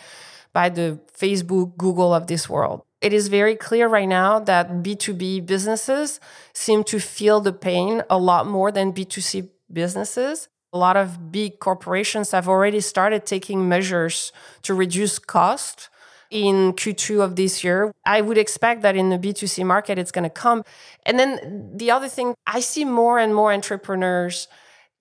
by 0.53 0.70
the 0.70 1.00
Facebook, 1.18 1.77
Google 1.77 2.13
of 2.13 2.27
this 2.27 2.50
world. 2.50 2.82
It 3.01 3.13
is 3.13 3.30
very 3.30 3.56
clear 3.56 3.88
right 3.88 4.08
now 4.08 4.39
that 4.39 4.84
B2B 4.84 5.46
businesses 5.46 6.20
seem 6.53 6.84
to 6.86 7.00
feel 7.00 7.39
the 7.41 7.53
pain 7.53 8.03
a 8.10 8.18
lot 8.18 8.46
more 8.46 8.72
than 8.72 8.94
B2C 8.94 9.50
businesses. 9.72 10.48
A 10.74 10.77
lot 10.77 10.98
of 10.98 11.32
big 11.32 11.60
corporations 11.60 12.32
have 12.32 12.48
already 12.48 12.80
started 12.80 13.25
taking 13.25 13.68
measures 13.68 14.32
to 14.62 14.74
reduce 14.74 15.20
cost 15.20 15.89
in 16.30 16.74
Q2 16.74 17.22
of 17.22 17.36
this 17.36 17.63
year. 17.63 17.91
I 18.06 18.22
would 18.22 18.38
expect 18.38 18.84
that 18.84 18.96
in 18.96 19.10
the 19.10 19.18
B2C 19.18 19.65
market, 19.65 20.00
it's 20.00 20.12
going 20.12 20.24
to 20.24 20.30
come. 20.30 20.63
And 21.06 21.20
then 21.20 21.72
the 21.75 21.91
other 21.91 22.08
thing, 22.08 22.36
I 22.48 22.62
see 22.62 22.86
more 22.86 23.20
and 23.20 23.36
more 23.36 23.51
entrepreneurs 23.51 24.48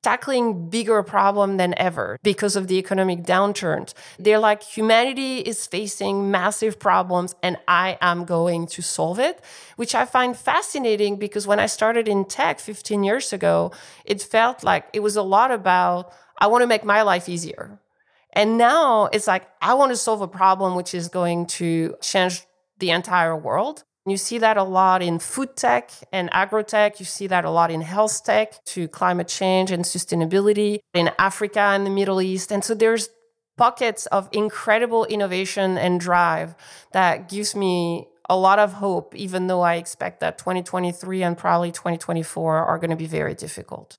tackling 0.03 0.69
bigger 0.69 1.03
problem 1.03 1.57
than 1.57 1.75
ever 1.77 2.19
because 2.23 2.57
of 2.57 2.69
the 2.69 2.79
economic 2.79 3.23
downturns. 3.23 3.93
They're 4.19 4.39
like 4.39 4.63
humanity 4.63 5.39
is 5.39 5.67
facing 5.67 6.31
massive 6.31 6.79
problems 6.79 7.35
and 7.43 7.59
I 7.69 7.99
am 8.01 8.25
going 8.25 8.67
to 8.69 8.83
solve 8.83 9.19
it, 9.19 9.43
which 9.77 9.95
I 9.95 10.05
find 10.07 10.37
fascinating 10.37 11.17
because 11.17 11.47
when 11.47 11.61
I 11.61 11.67
started 11.67 12.09
in 12.09 12.25
tech 12.25 12.61
15 12.61 13.05
years 13.05 13.33
ago, 13.33 13.73
it 14.05 14.23
felt 14.23 14.65
like 14.65 14.87
it 14.93 15.01
was 15.01 15.17
a 15.17 15.23
lot 15.23 15.51
about 15.51 16.13
I 16.39 16.47
want 16.47 16.63
to 16.63 16.67
make 16.67 16.85
my 16.85 17.03
life 17.03 17.29
easier. 17.29 17.79
And 18.33 18.57
now 18.57 19.07
it's 19.07 19.27
like 19.27 19.49
I 19.61 19.75
want 19.75 19.93
to 19.93 19.97
solve 19.97 20.23
a 20.23 20.29
problem 20.29 20.75
which 20.75 20.95
is 20.95 21.09
going 21.09 21.47
to 21.47 21.97
change 22.01 22.47
the 22.79 22.91
entire 22.91 23.37
world. 23.37 23.85
You 24.07 24.17
see 24.17 24.39
that 24.39 24.57
a 24.57 24.63
lot 24.63 25.03
in 25.03 25.19
food 25.19 25.57
tech 25.57 25.91
and 26.13 26.31
agro 26.33 26.63
tech. 26.63 27.01
You 27.01 27.07
see 27.07 27.27
that 27.27 27.45
a 27.45 27.51
lot 27.51 27.71
in 27.71 27.83
health 27.83 28.25
tech 28.25 28.65
to 28.67 28.89
climate 28.89 29.29
change 29.29 29.71
and 29.71 29.85
sustainability 29.85 30.79
in 30.95 31.11
Africa 31.19 31.61
and 31.61 31.85
the 31.85 31.91
Middle 31.91 32.21
East. 32.23 32.51
And 32.51 32.65
so 32.65 32.75
there's 32.75 33.11
pockets 33.59 34.07
of 34.07 34.29
incredible 34.33 35.05
innovation 35.05 35.77
and 35.77 36.01
drive 36.01 36.55
that 36.93 37.29
gives 37.29 37.55
me 37.55 38.09
a 38.31 38.37
lot 38.37 38.59
of 38.59 38.75
hope, 38.75 39.15
even 39.15 39.49
though 39.49 39.61
I 39.61 39.75
expect 39.75 40.21
that 40.21 40.39
2023 40.39 41.23
and 41.23 41.37
probably 41.37 41.71
2024 41.71 42.57
are 42.57 42.79
going 42.79 42.91
to 42.91 42.97
be 42.97 43.07
very 43.07 43.35
difficult. 43.35 43.99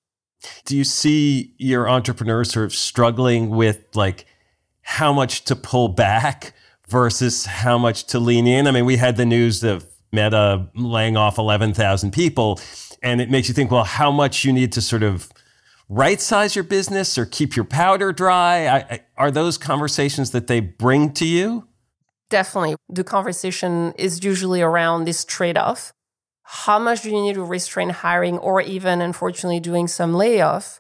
Do 0.66 0.76
you 0.76 0.84
see 0.84 1.54
your 1.58 1.88
entrepreneurs 1.88 2.52
sort 2.52 2.66
of 2.66 2.74
struggling 2.74 3.52
with 3.52 3.86
like 3.94 4.26
how 4.82 5.14
much 5.14 5.44
to 5.46 5.56
pull 5.56 5.90
back 5.90 6.54
versus 6.88 7.46
how 7.46 7.78
much 7.78 8.06
to 8.06 8.20
lean 8.20 8.48
in? 8.48 8.66
I 8.66 8.72
mean, 8.72 8.86
we 8.86 8.98
had 8.98 9.18
the 9.18 9.26
news 9.26 9.64
of 9.64 9.86
Meta 10.12 10.68
laying 10.76 11.18
off 11.18 11.38
11,000 11.38 12.12
people. 12.12 12.60
And 13.04 13.22
it 13.22 13.30
makes 13.30 13.48
you 13.48 13.54
think, 13.54 13.72
well, 13.72 13.84
how 13.84 14.12
much 14.12 14.46
you 14.46 14.54
need 14.54 14.72
to 14.74 14.82
sort 14.82 15.04
of 15.04 15.32
right 15.90 16.22
size 16.22 16.56
your 16.56 16.64
business 16.64 17.18
or 17.18 17.26
keep 17.26 17.56
your 17.56 17.66
powder 17.66 18.14
dry? 18.14 18.68
I, 18.68 18.78
I, 18.78 19.00
are 19.18 19.32
those 19.32 19.58
conversations 19.58 20.32
that 20.32 20.48
they 20.48 20.60
bring 20.60 21.12
to 21.14 21.26
you? 21.26 21.68
Definitely. 22.30 22.76
The 22.90 23.04
conversation 23.04 23.94
is 23.98 24.24
usually 24.24 24.62
around 24.62 25.06
this 25.06 25.26
trade 25.26 25.58
off. 25.58 25.94
How 26.44 26.80
much 26.80 27.02
do 27.04 27.10
you 27.10 27.22
need 27.22 27.36
to 27.36 27.44
restrain 27.44 27.90
hiring 27.90 28.38
or 28.38 28.62
even, 28.62 29.02
unfortunately, 29.02 29.60
doing 29.60 29.88
some 29.88 30.14
layoff? 30.14 30.80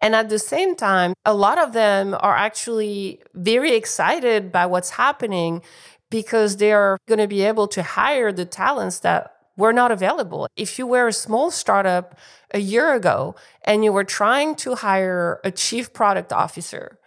And 0.00 0.14
at 0.14 0.28
the 0.28 0.38
same 0.38 0.76
time, 0.76 1.14
a 1.24 1.34
lot 1.34 1.58
of 1.58 1.72
them 1.72 2.14
are 2.14 2.36
actually 2.36 3.20
very 3.34 3.74
excited 3.74 4.52
by 4.52 4.66
what's 4.66 4.90
happening 4.90 5.62
because 6.10 6.56
they 6.56 6.72
are 6.72 6.98
going 7.06 7.18
to 7.18 7.26
be 7.26 7.42
able 7.42 7.68
to 7.68 7.82
hire 7.82 8.32
the 8.32 8.44
talents 8.44 9.00
that 9.00 9.34
were 9.56 9.72
not 9.72 9.90
available. 9.90 10.48
If 10.56 10.78
you 10.78 10.86
were 10.86 11.08
a 11.08 11.12
small 11.12 11.50
startup 11.50 12.16
a 12.52 12.60
year 12.60 12.94
ago 12.94 13.34
and 13.64 13.84
you 13.84 13.92
were 13.92 14.04
trying 14.04 14.54
to 14.56 14.76
hire 14.76 15.40
a 15.44 15.50
chief 15.50 15.92
product 15.92 16.32
officer 16.32 16.98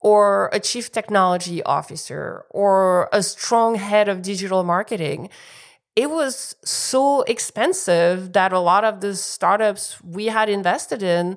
or 0.00 0.48
a 0.52 0.58
chief 0.58 0.90
technology 0.90 1.62
officer 1.62 2.46
or 2.50 3.08
a 3.12 3.22
strong 3.22 3.74
head 3.74 4.08
of 4.08 4.22
digital 4.22 4.64
marketing, 4.64 5.28
it 5.94 6.08
was 6.08 6.56
so 6.64 7.22
expensive 7.22 8.32
that 8.32 8.52
a 8.52 8.60
lot 8.60 8.84
of 8.84 9.00
the 9.00 9.14
startups 9.14 10.02
we 10.02 10.26
had 10.26 10.48
invested 10.48 11.02
in 11.02 11.36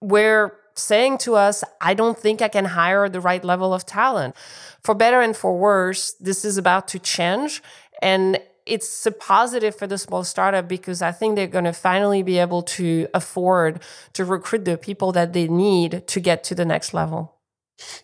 were 0.00 0.56
saying 0.78 1.18
to 1.18 1.34
us, 1.34 1.64
I 1.80 1.94
don't 1.94 2.18
think 2.18 2.40
I 2.40 2.48
can 2.48 2.64
hire 2.64 3.08
the 3.08 3.20
right 3.20 3.44
level 3.44 3.74
of 3.74 3.84
talent. 3.86 4.34
For 4.82 4.94
better 4.94 5.20
and 5.20 5.36
for 5.36 5.56
worse, 5.56 6.12
this 6.12 6.44
is 6.44 6.56
about 6.56 6.88
to 6.88 6.98
change. 6.98 7.62
And 8.00 8.40
it's 8.64 9.06
a 9.06 9.10
positive 9.10 9.74
for 9.74 9.86
the 9.86 9.98
small 9.98 10.24
startup 10.24 10.68
because 10.68 11.02
I 11.02 11.10
think 11.10 11.36
they're 11.36 11.46
going 11.46 11.64
to 11.64 11.72
finally 11.72 12.22
be 12.22 12.38
able 12.38 12.62
to 12.62 13.08
afford 13.14 13.80
to 14.12 14.24
recruit 14.24 14.64
the 14.64 14.76
people 14.76 15.10
that 15.12 15.32
they 15.32 15.48
need 15.48 16.06
to 16.06 16.20
get 16.20 16.44
to 16.44 16.54
the 16.54 16.64
next 16.64 16.92
level. 16.92 17.34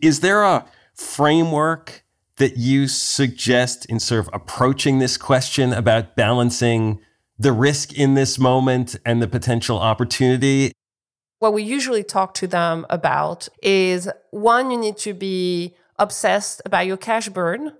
Is 0.00 0.20
there 0.20 0.42
a 0.42 0.64
framework 0.94 2.02
that 2.36 2.56
you 2.56 2.88
suggest 2.88 3.86
in 3.86 4.00
sort 4.00 4.20
of 4.20 4.30
approaching 4.32 4.98
this 4.98 5.16
question 5.16 5.72
about 5.72 6.16
balancing 6.16 7.00
the 7.38 7.52
risk 7.52 7.92
in 7.92 8.14
this 8.14 8.38
moment 8.38 8.96
and 9.04 9.22
the 9.22 9.28
potential 9.28 9.78
opportunity? 9.78 10.72
What 11.38 11.52
we 11.52 11.62
usually 11.62 12.04
talk 12.04 12.34
to 12.34 12.46
them 12.46 12.86
about 12.88 13.48
is 13.62 14.08
one, 14.30 14.70
you 14.70 14.78
need 14.78 14.96
to 14.98 15.12
be 15.14 15.74
obsessed 15.98 16.62
about 16.64 16.86
your 16.86 16.96
cash 16.96 17.28
burn 17.28 17.72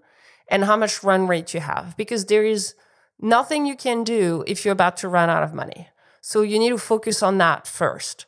and 0.49 0.64
how 0.64 0.76
much 0.76 1.02
run 1.02 1.26
rate 1.26 1.54
you 1.54 1.61
have 1.61 1.96
because 1.96 2.26
there 2.26 2.44
is 2.44 2.75
nothing 3.20 3.66
you 3.66 3.76
can 3.76 4.04
do 4.04 4.44
if 4.46 4.64
you're 4.64 4.73
about 4.73 4.96
to 4.99 5.08
run 5.08 5.30
out 5.30 5.42
of 5.42 5.54
money. 5.54 5.88
So 6.20 6.42
you 6.42 6.58
need 6.58 6.70
to 6.70 6.78
focus 6.78 7.23
on 7.23 7.38
that 7.38 7.66
first. 7.66 8.26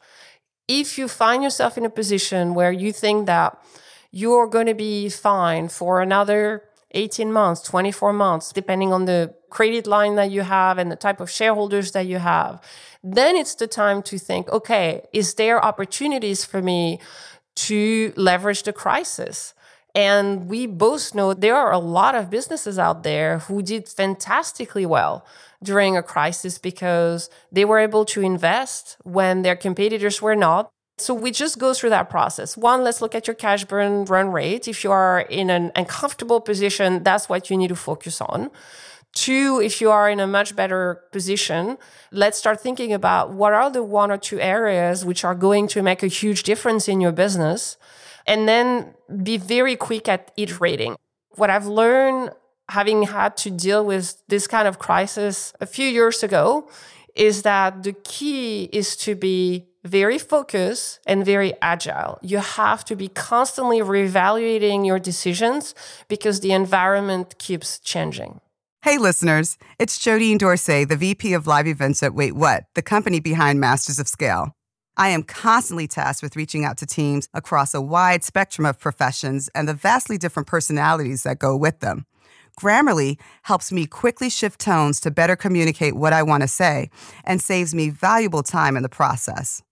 If 0.69 0.99
you 0.99 1.09
find 1.09 1.43
yourself 1.43 1.79
in 1.79 1.85
a 1.85 1.91
position 1.91 2.55
where 2.55 2.73
you 2.73 2.93
think 2.93 3.27
that 3.27 3.57
you're 4.11 4.47
going 4.47 4.67
to 4.67 4.75
be 4.75 5.09
fine 5.09 5.69
for 5.69 6.01
another 6.01 6.63
18 6.93 7.33
months, 7.33 7.61
24 7.63 8.13
months, 8.13 8.53
depending 8.53 8.93
on 8.93 9.05
the 9.05 9.35
credit 9.51 9.87
line 9.87 10.17
that 10.17 10.31
you 10.31 10.43
have 10.43 10.79
and 10.79 10.91
the 10.91 10.97
type 10.97 11.21
of 11.21 11.31
shareholders 11.31 11.93
that 11.93 12.07
you 12.07 12.19
have, 12.19 12.61
then 13.03 13.37
it's 13.37 13.55
the 13.55 13.67
time 13.67 14.03
to 14.03 14.19
think, 14.19 14.49
okay, 14.49 15.03
is 15.13 15.35
there 15.35 15.65
opportunities 15.65 16.45
for 16.45 16.63
me 16.63 17.01
to 17.55 18.13
leverage 18.17 18.63
the 18.63 18.73
crisis? 18.73 19.55
And 19.95 20.47
we 20.47 20.67
both 20.67 21.15
know 21.15 21.33
there 21.33 21.57
are 21.57 21.73
a 21.73 21.79
lot 21.79 22.15
of 22.15 22.29
businesses 22.29 22.79
out 22.79 23.03
there 23.03 23.39
who 23.39 23.63
did 23.63 23.89
fantastically 23.89 24.85
well 24.85 25.25
during 25.63 25.97
a 25.97 26.03
crisis 26.03 26.59
because 26.59 27.31
they 27.51 27.65
were 27.65 27.79
able 27.79 28.05
to 28.05 28.21
invest 28.21 28.99
when 29.05 29.41
their 29.41 29.57
competitors 29.57 30.21
were 30.21 30.37
not. 30.37 30.71
So 30.99 31.13
we 31.13 31.31
just 31.31 31.59
go 31.59 31.75
through 31.75 31.91
that 31.91 32.09
process. 32.09 32.57
One, 32.57 32.83
let's 32.83 33.03
look 33.03 33.15
at 33.15 33.27
your 33.27 33.35
cash 33.35 33.65
burn 33.67 34.07
run 34.07 34.31
rate. 34.33 34.67
If 34.67 34.83
you 34.83 34.93
are 34.93 35.21
in 35.21 35.51
an 35.51 35.71
uncomfortable 35.77 36.41
position, 36.41 37.03
that's 37.03 37.29
what 37.29 37.51
you 37.51 37.57
need 37.57 37.69
to 37.69 37.77
focus 37.77 38.21
on. 38.21 38.51
Two, 39.13 39.61
if 39.63 39.81
you 39.81 39.91
are 39.91 40.11
in 40.11 40.21
a 40.21 40.27
much 40.27 40.57
better 40.57 41.03
position, 41.13 41.79
let's 42.13 42.39
start 42.39 42.61
thinking 42.61 42.93
about 42.93 43.33
what 43.33 43.53
are 43.53 43.71
the 43.71 43.83
one 43.83 44.11
or 44.11 44.19
two 44.19 44.41
areas 44.41 45.05
which 45.05 45.25
are 45.25 45.35
going 45.35 45.69
to 45.69 45.83
make 45.83 46.03
a 46.03 46.07
huge 46.07 46.43
difference 46.43 46.89
in 46.89 47.01
your 47.01 47.13
business 47.13 47.77
and 48.27 48.49
then 48.49 48.95
be 49.23 49.37
very 49.37 49.77
quick 49.77 50.09
at 50.09 50.33
iterating. 50.37 50.97
What 51.37 51.51
I've 51.51 51.67
learned 51.67 52.31
having 52.69 53.05
had 53.05 53.37
to 53.39 53.51
deal 53.51 53.85
with 53.85 54.23
this 54.29 54.47
kind 54.47 54.67
of 54.67 54.79
crisis 54.79 55.53
a 55.61 55.67
few 55.67 55.89
years 55.89 56.23
ago 56.23 56.69
is 57.15 57.43
that 57.43 57.83
the 57.83 57.93
key 57.93 58.65
is 58.73 58.97
to 58.97 59.15
be 59.15 59.67
very 59.87 60.19
focused 60.19 61.01
and 61.07 61.25
very 61.25 61.55
agile. 61.63 62.19
You 62.23 62.39
have 62.39 62.85
to 62.87 62.97
be 62.97 63.09
constantly 63.09 63.81
reevaluating 63.81 64.87
your 64.87 64.99
decisions 64.99 65.75
because 66.09 66.41
the 66.41 66.53
environment 66.53 67.39
keeps 67.39 67.79
changing. 67.79 68.41
Hey, 68.83 68.99
listeners, 68.99 69.59
it's 69.79 69.99
Jodine 69.99 70.39
Dorsey, 70.39 70.85
the 70.85 70.97
VP 70.97 71.33
of 71.33 71.47
Live 71.47 71.67
Events 71.67 72.03
at 72.03 72.15
Wait 72.15 72.37
What, 72.37 72.65
the 72.75 72.83
company 72.83 73.19
behind 73.19 73.59
Masters 73.59 73.99
of 73.99 74.07
Scale. 74.07 74.53
I 74.97 75.09
am 75.09 75.25
constantly 75.25 75.87
tasked 75.87 76.23
with 76.23 76.37
reaching 76.37 76.65
out 76.65 76.79
to 76.79 76.87
teams 76.87 77.29
across 77.35 77.75
a 77.75 77.81
wide 77.81 78.25
spectrum 78.25 78.65
of 78.65 78.79
professions 78.79 79.51
and 79.55 79.69
the 79.69 79.75
vastly 79.75 80.19
different 80.19 80.47
personalities 80.47 81.25
that 81.25 81.39
go 81.39 81.57
with 81.57 81.81
them. 81.81 82.07
Grammarly 82.59 83.19
helps 83.43 83.71
me 83.71 83.87
quickly 83.87 84.31
shift 84.31 84.61
tones 84.61 85.01
to 85.01 85.11
better 85.11 85.37
communicate 85.37 85.95
what 85.95 86.15
I 86.15 86.23
want 86.23 86.43
to 86.43 86.49
say 86.49 86.89
and 87.25 87.43
saves 87.43 87.75
me 87.75 87.91
valuable 87.91 88.43
time 88.43 88.77
in 88.77 88.83
the 88.83 88.89
process. 88.89 89.63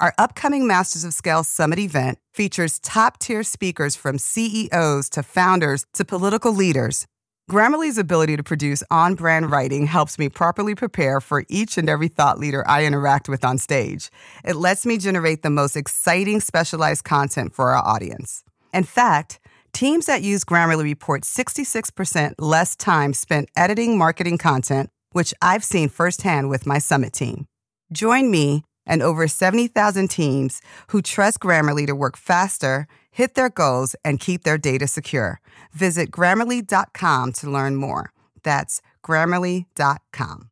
Our 0.00 0.14
upcoming 0.18 0.66
Masters 0.66 1.04
of 1.04 1.14
Scale 1.14 1.44
Summit 1.44 1.78
event 1.78 2.18
features 2.32 2.78
top 2.78 3.18
tier 3.18 3.42
speakers 3.42 3.94
from 3.96 4.18
CEOs 4.18 5.08
to 5.10 5.22
founders 5.22 5.86
to 5.94 6.04
political 6.04 6.52
leaders 6.52 7.06
Grammarly's 7.50 7.98
ability 7.98 8.36
to 8.36 8.44
produce 8.44 8.80
on 8.92 9.16
brand 9.16 9.50
writing 9.50 9.88
helps 9.88 10.20
me 10.20 10.28
properly 10.28 10.76
prepare 10.76 11.20
for 11.20 11.44
each 11.48 11.76
and 11.76 11.88
every 11.88 12.06
thought 12.06 12.38
leader 12.38 12.62
I 12.68 12.84
interact 12.84 13.28
with 13.28 13.44
on 13.44 13.58
stage. 13.58 14.08
It 14.44 14.54
lets 14.54 14.86
me 14.86 14.98
generate 14.98 15.42
the 15.42 15.50
most 15.50 15.76
exciting 15.76 16.40
specialized 16.40 17.02
content 17.02 17.52
for 17.52 17.70
our 17.70 17.84
audience. 17.84 18.44
In 18.72 18.84
fact, 18.84 19.40
teams 19.72 20.06
that 20.06 20.22
use 20.22 20.44
Grammarly 20.44 20.84
report 20.84 21.22
66% 21.22 22.34
less 22.38 22.76
time 22.76 23.12
spent 23.12 23.48
editing 23.56 23.98
marketing 23.98 24.38
content, 24.38 24.88
which 25.10 25.34
I've 25.42 25.64
seen 25.64 25.88
firsthand 25.88 26.50
with 26.50 26.66
my 26.66 26.78
summit 26.78 27.12
team. 27.12 27.46
Join 27.90 28.30
me 28.30 28.62
and 28.86 29.02
over 29.02 29.28
70,000 29.28 30.08
teams 30.08 30.60
who 30.88 31.02
trust 31.02 31.40
Grammarly 31.40 31.86
to 31.86 31.94
work 31.94 32.16
faster 32.16 32.86
hit 33.10 33.34
their 33.34 33.50
goals, 33.50 33.94
and 34.04 34.20
keep 34.20 34.44
their 34.44 34.58
data 34.58 34.86
secure. 34.86 35.40
Visit 35.72 36.10
grammarly.com 36.10 37.32
to 37.34 37.50
learn 37.50 37.76
more. 37.76 38.12
That's 38.42 38.80
grammarly.com. 39.04 40.50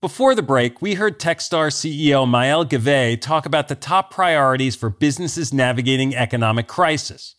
Before 0.00 0.34
the 0.34 0.42
break, 0.42 0.82
we 0.82 0.94
heard 0.94 1.20
Techstar 1.20 1.70
CEO 1.70 2.26
Maëlle 2.26 2.68
Gavet 2.68 3.20
talk 3.20 3.46
about 3.46 3.68
the 3.68 3.76
top 3.76 4.10
priorities 4.10 4.74
for 4.74 4.90
businesses 4.90 5.52
navigating 5.52 6.14
economic 6.16 6.66
crisis. 6.66 7.36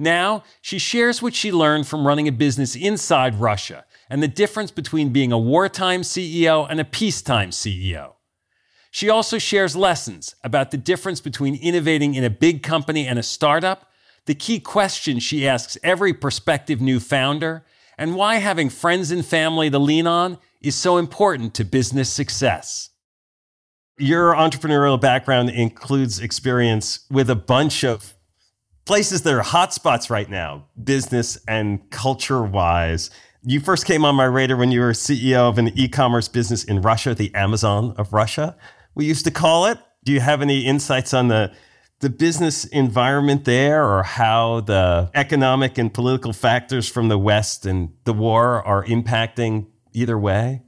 Now, 0.00 0.44
she 0.60 0.78
shares 0.78 1.20
what 1.20 1.34
she 1.34 1.50
learned 1.50 1.88
from 1.88 2.06
running 2.06 2.28
a 2.28 2.32
business 2.32 2.76
inside 2.76 3.40
Russia 3.40 3.84
and 4.08 4.22
the 4.22 4.28
difference 4.28 4.70
between 4.70 5.08
being 5.08 5.32
a 5.32 5.38
wartime 5.38 6.02
CEO 6.02 6.68
and 6.70 6.78
a 6.78 6.84
peacetime 6.84 7.50
CEO. 7.50 8.17
She 8.90 9.10
also 9.10 9.38
shares 9.38 9.76
lessons 9.76 10.34
about 10.42 10.70
the 10.70 10.76
difference 10.76 11.20
between 11.20 11.54
innovating 11.54 12.14
in 12.14 12.24
a 12.24 12.30
big 12.30 12.62
company 12.62 13.06
and 13.06 13.18
a 13.18 13.22
startup, 13.22 13.90
the 14.26 14.34
key 14.34 14.60
questions 14.60 15.22
she 15.22 15.46
asks 15.46 15.76
every 15.82 16.12
prospective 16.12 16.80
new 16.80 17.00
founder, 17.00 17.64
and 17.96 18.14
why 18.14 18.36
having 18.36 18.70
friends 18.70 19.10
and 19.10 19.24
family 19.24 19.70
to 19.70 19.78
lean 19.78 20.06
on 20.06 20.38
is 20.60 20.74
so 20.74 20.96
important 20.96 21.54
to 21.54 21.64
business 21.64 22.08
success. 22.08 22.90
Your 23.98 24.34
entrepreneurial 24.34 25.00
background 25.00 25.50
includes 25.50 26.20
experience 26.20 27.00
with 27.10 27.28
a 27.28 27.34
bunch 27.34 27.84
of 27.84 28.14
places 28.84 29.22
that 29.22 29.34
are 29.34 29.42
hotspots 29.42 30.08
right 30.08 30.30
now, 30.30 30.66
business 30.82 31.38
and 31.48 31.90
culture 31.90 32.42
wise. 32.42 33.10
You 33.44 33.60
first 33.60 33.86
came 33.86 34.04
on 34.04 34.14
my 34.14 34.24
radar 34.24 34.56
when 34.56 34.70
you 34.70 34.80
were 34.80 34.92
CEO 34.92 35.48
of 35.48 35.58
an 35.58 35.68
e 35.76 35.88
commerce 35.88 36.28
business 36.28 36.64
in 36.64 36.80
Russia, 36.80 37.14
the 37.14 37.34
Amazon 37.34 37.94
of 37.98 38.12
Russia 38.12 38.56
we 38.98 39.06
used 39.06 39.24
to 39.24 39.30
call 39.30 39.66
it. 39.66 39.78
Do 40.04 40.12
you 40.12 40.20
have 40.20 40.42
any 40.42 40.66
insights 40.66 41.14
on 41.14 41.28
the 41.28 41.52
the 42.00 42.10
business 42.10 42.64
environment 42.66 43.44
there 43.44 43.84
or 43.84 44.04
how 44.04 44.60
the 44.60 45.10
economic 45.14 45.78
and 45.78 45.92
political 45.92 46.32
factors 46.32 46.88
from 46.88 47.08
the 47.08 47.18
West 47.18 47.66
and 47.66 47.88
the 48.04 48.12
war 48.12 48.64
are 48.64 48.84
impacting 48.84 49.66
either 49.92 50.16
way? 50.16 50.62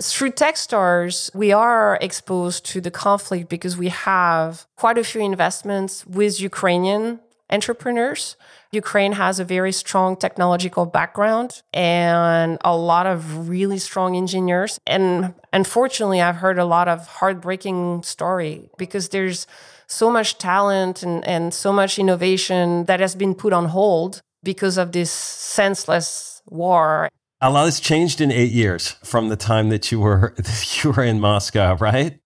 Through 0.00 0.32
Techstars, 0.32 1.34
we 1.34 1.50
are 1.50 1.98
exposed 2.00 2.64
to 2.66 2.80
the 2.80 2.90
conflict 2.90 3.48
because 3.48 3.76
we 3.76 3.88
have 3.88 4.66
quite 4.76 4.96
a 4.96 5.02
few 5.02 5.20
investments 5.22 6.06
with 6.06 6.40
Ukrainian 6.40 7.18
entrepreneurs. 7.50 8.36
Ukraine 8.72 9.12
has 9.12 9.40
a 9.40 9.44
very 9.44 9.72
strong 9.72 10.16
technological 10.16 10.86
background 10.86 11.62
and 11.72 12.58
a 12.64 12.76
lot 12.76 13.06
of 13.06 13.48
really 13.48 13.78
strong 13.78 14.16
engineers. 14.16 14.78
And 14.86 15.34
unfortunately, 15.52 16.20
I've 16.20 16.36
heard 16.36 16.58
a 16.58 16.64
lot 16.64 16.88
of 16.88 17.06
heartbreaking 17.06 18.04
story 18.04 18.70
because 18.78 19.08
there's 19.08 19.46
so 19.86 20.10
much 20.10 20.38
talent 20.38 21.02
and, 21.02 21.26
and 21.26 21.52
so 21.52 21.72
much 21.72 21.98
innovation 21.98 22.84
that 22.84 23.00
has 23.00 23.14
been 23.16 23.34
put 23.34 23.52
on 23.52 23.66
hold 23.66 24.22
because 24.42 24.78
of 24.78 24.92
this 24.92 25.10
senseless 25.10 26.42
war. 26.46 27.08
A 27.40 27.50
lot 27.50 27.64
has 27.64 27.80
changed 27.80 28.20
in 28.20 28.30
eight 28.30 28.52
years 28.52 28.90
from 29.02 29.28
the 29.28 29.36
time 29.36 29.70
that 29.70 29.90
you 29.90 29.98
were 29.98 30.34
you 30.82 30.92
were 30.92 31.02
in 31.02 31.20
Moscow, 31.20 31.76
right? 31.76 32.20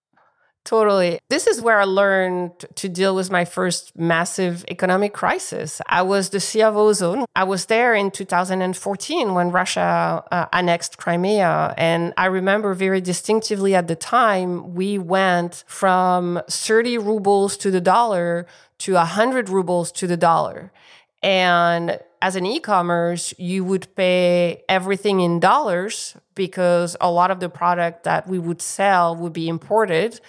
Totally. 0.64 1.20
This 1.29 1.46
is 1.46 1.61
where 1.61 1.79
I 1.79 1.85
learned 1.85 2.53
to 2.77 2.88
deal 2.88 3.14
with 3.14 3.31
my 3.31 3.44
first 3.44 3.94
massive 3.98 4.64
economic 4.68 5.12
crisis. 5.12 5.83
I 5.87 6.00
was 6.00 6.31
the 6.31 6.38
CEO 6.38 6.68
of 6.68 6.74
Ozon. 6.74 7.27
I 7.37 7.44
was 7.44 7.66
there 7.66 7.94
in 7.94 8.11
2014 8.11 9.35
when 9.35 9.50
Russia 9.50 10.24
uh, 10.33 10.46
annexed 10.55 10.96
Crimea. 10.96 11.74
And 11.77 12.14
I 12.16 12.27
remember 12.27 12.72
very 12.72 13.03
distinctively 13.03 13.74
at 13.74 13.88
the 13.88 13.94
time, 13.94 14.74
we 14.74 14.96
went 14.96 15.64
from 15.66 16.40
30 16.48 16.96
rubles 16.96 17.59
to 17.59 17.70
the 17.70 17.83
dollar 17.83 18.46
to 18.79 18.94
100 18.94 19.50
rubles 19.50 19.92
to 19.92 20.07
the 20.07 20.16
dollar. 20.16 20.72
And 21.22 21.98
as 22.22 22.37
an 22.37 22.46
e-commerce, 22.46 23.35
you 23.37 23.64
would 23.64 23.94
pay 23.96 24.62
everything 24.66 25.20
in 25.20 25.40
dollars 25.40 26.16
because 26.35 26.96
a 27.03 27.11
lot 27.11 27.31
of 27.31 27.40
the 27.40 27.50
product 27.50 28.05
that 28.05 28.27
we 28.27 28.38
would 28.38 28.62
sell 28.62 29.14
would 29.14 29.35
be 29.35 29.46
imported. 29.46 30.20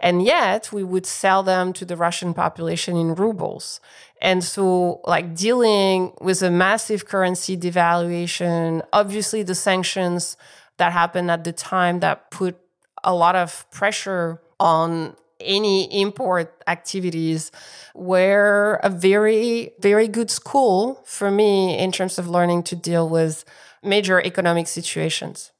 And 0.00 0.22
yet 0.22 0.72
we 0.72 0.84
would 0.84 1.06
sell 1.06 1.42
them 1.42 1.72
to 1.72 1.84
the 1.84 1.96
Russian 1.96 2.32
population 2.32 2.96
in 2.96 3.14
rubles. 3.14 3.80
And 4.22 4.44
so, 4.44 5.00
like 5.04 5.34
dealing 5.34 6.12
with 6.20 6.42
a 6.42 6.50
massive 6.50 7.06
currency 7.06 7.56
devaluation, 7.56 8.82
obviously 8.92 9.42
the 9.42 9.54
sanctions 9.54 10.36
that 10.76 10.92
happened 10.92 11.30
at 11.30 11.44
the 11.44 11.52
time 11.52 12.00
that 12.00 12.30
put 12.30 12.56
a 13.02 13.14
lot 13.14 13.34
of 13.34 13.68
pressure 13.70 14.40
on 14.60 15.16
any 15.40 15.84
import 16.00 16.62
activities 16.66 17.52
were 17.94 18.80
a 18.82 18.90
very, 18.90 19.72
very 19.80 20.08
good 20.08 20.30
school 20.30 21.02
for 21.04 21.30
me 21.30 21.78
in 21.78 21.92
terms 21.92 22.18
of 22.18 22.28
learning 22.28 22.62
to 22.64 22.76
deal 22.76 23.08
with 23.08 23.44
major 23.82 24.20
economic 24.20 24.66
situations. 24.66 25.52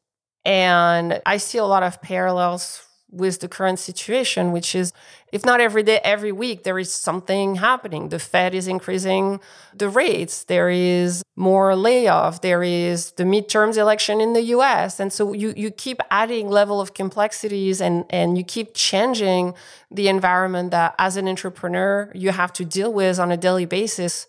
And 0.44 1.20
I 1.26 1.36
see 1.36 1.58
a 1.58 1.64
lot 1.64 1.82
of 1.82 2.00
parallels 2.02 2.87
with 3.10 3.40
the 3.40 3.48
current 3.48 3.78
situation, 3.78 4.52
which 4.52 4.74
is 4.74 4.92
if 5.32 5.44
not 5.44 5.60
every 5.60 5.82
day, 5.82 6.00
every 6.04 6.32
week, 6.32 6.62
there 6.62 6.78
is 6.78 6.92
something 6.92 7.56
happening. 7.56 8.08
The 8.08 8.18
Fed 8.18 8.54
is 8.54 8.66
increasing 8.66 9.40
the 9.74 9.88
rates. 9.88 10.44
There 10.44 10.70
is 10.70 11.22
more 11.36 11.76
layoff. 11.76 12.40
There 12.40 12.62
is 12.62 13.12
the 13.12 13.24
midterms 13.24 13.76
election 13.76 14.20
in 14.20 14.32
the 14.32 14.42
US. 14.56 15.00
And 15.00 15.12
so 15.12 15.32
you, 15.32 15.52
you 15.56 15.70
keep 15.70 16.00
adding 16.10 16.48
level 16.48 16.80
of 16.80 16.94
complexities 16.94 17.80
and, 17.80 18.04
and 18.10 18.38
you 18.38 18.44
keep 18.44 18.74
changing 18.74 19.54
the 19.90 20.08
environment 20.08 20.70
that 20.70 20.94
as 20.98 21.16
an 21.16 21.28
entrepreneur, 21.28 22.10
you 22.14 22.30
have 22.30 22.52
to 22.54 22.64
deal 22.64 22.92
with 22.92 23.18
on 23.18 23.30
a 23.30 23.36
daily 23.36 23.66
basis. 23.66 24.26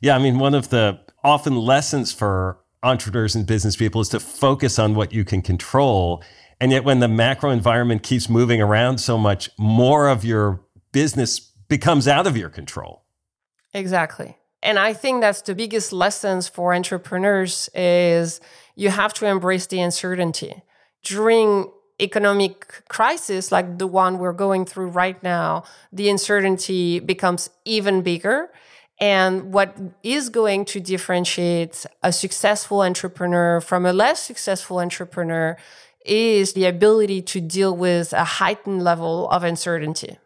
Yeah. 0.00 0.16
I 0.16 0.18
mean, 0.18 0.38
one 0.38 0.54
of 0.54 0.68
the 0.68 1.00
often 1.24 1.56
lessons 1.56 2.12
for 2.12 2.58
entrepreneurs 2.82 3.34
and 3.34 3.46
business 3.46 3.74
people 3.74 4.00
is 4.00 4.08
to 4.10 4.20
focus 4.20 4.78
on 4.78 4.94
what 4.94 5.12
you 5.12 5.24
can 5.24 5.42
control 5.42 6.22
and 6.60 6.72
yet, 6.72 6.84
when 6.84 7.00
the 7.00 7.08
macro 7.08 7.50
environment 7.50 8.02
keeps 8.02 8.28
moving 8.28 8.62
around 8.62 8.98
so 8.98 9.18
much, 9.18 9.50
more 9.58 10.08
of 10.08 10.24
your 10.24 10.60
business 10.92 11.38
becomes 11.68 12.08
out 12.08 12.26
of 12.26 12.36
your 12.36 12.48
control. 12.48 13.04
Exactly. 13.74 14.38
And 14.62 14.78
I 14.78 14.94
think 14.94 15.20
that's 15.20 15.42
the 15.42 15.54
biggest 15.54 15.92
lessons 15.92 16.48
for 16.48 16.74
entrepreneurs 16.74 17.68
is 17.74 18.40
you 18.74 18.88
have 18.88 19.12
to 19.14 19.26
embrace 19.26 19.66
the 19.66 19.80
uncertainty. 19.80 20.62
During 21.02 21.70
economic 22.00 22.82
crisis 22.88 23.52
like 23.52 23.78
the 23.78 23.86
one 23.86 24.18
we're 24.18 24.32
going 24.32 24.64
through 24.64 24.88
right 24.88 25.22
now, 25.22 25.64
the 25.92 26.08
uncertainty 26.08 27.00
becomes 27.00 27.50
even 27.64 28.02
bigger. 28.02 28.50
And 28.98 29.52
what 29.52 29.76
is 30.02 30.30
going 30.30 30.64
to 30.66 30.80
differentiate 30.80 31.84
a 32.02 32.12
successful 32.12 32.80
entrepreneur 32.82 33.60
from 33.60 33.84
a 33.84 33.92
less 33.92 34.22
successful 34.22 34.80
entrepreneur 34.80 35.56
is 36.06 36.52
the 36.52 36.64
ability 36.64 37.22
to 37.22 37.40
deal 37.40 37.76
with 37.76 38.12
a 38.12 38.24
heightened 38.24 38.82
level 38.82 39.28
of 39.30 39.44
uncertainty. 39.44 40.18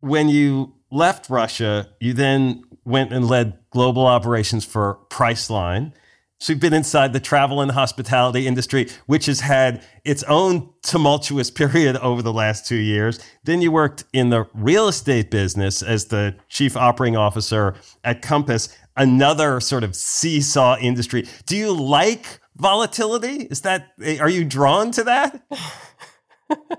When 0.00 0.28
you 0.28 0.74
left 0.90 1.30
Russia, 1.30 1.88
you 2.00 2.12
then 2.12 2.64
went 2.84 3.12
and 3.12 3.26
led 3.26 3.58
global 3.70 4.06
operations 4.06 4.64
for 4.64 4.98
Priceline. 5.08 5.92
So 6.38 6.52
you've 6.52 6.60
been 6.60 6.74
inside 6.74 7.12
the 7.12 7.20
travel 7.20 7.60
and 7.60 7.70
hospitality 7.70 8.48
industry, 8.48 8.88
which 9.06 9.26
has 9.26 9.40
had 9.40 9.84
its 10.04 10.24
own 10.24 10.70
tumultuous 10.82 11.50
period 11.60 11.96
over 11.98 12.20
the 12.20 12.32
last 12.32 12.66
two 12.66 12.76
years. 12.76 13.20
Then 13.44 13.62
you 13.62 13.70
worked 13.70 14.04
in 14.12 14.30
the 14.30 14.48
real 14.52 14.88
estate 14.88 15.30
business 15.30 15.82
as 15.82 16.06
the 16.06 16.34
chief 16.48 16.76
operating 16.76 17.16
officer 17.16 17.76
at 18.02 18.22
Compass, 18.22 18.76
another 18.96 19.60
sort 19.60 19.84
of 19.84 19.94
seesaw 19.94 20.76
industry. 20.78 21.28
Do 21.46 21.56
you 21.56 21.72
like 21.72 22.40
volatility? 22.62 23.48
Is 23.50 23.62
that, 23.62 23.92
are 24.20 24.30
you 24.30 24.44
drawn 24.44 24.92
to 24.92 25.04
that? 25.04 25.42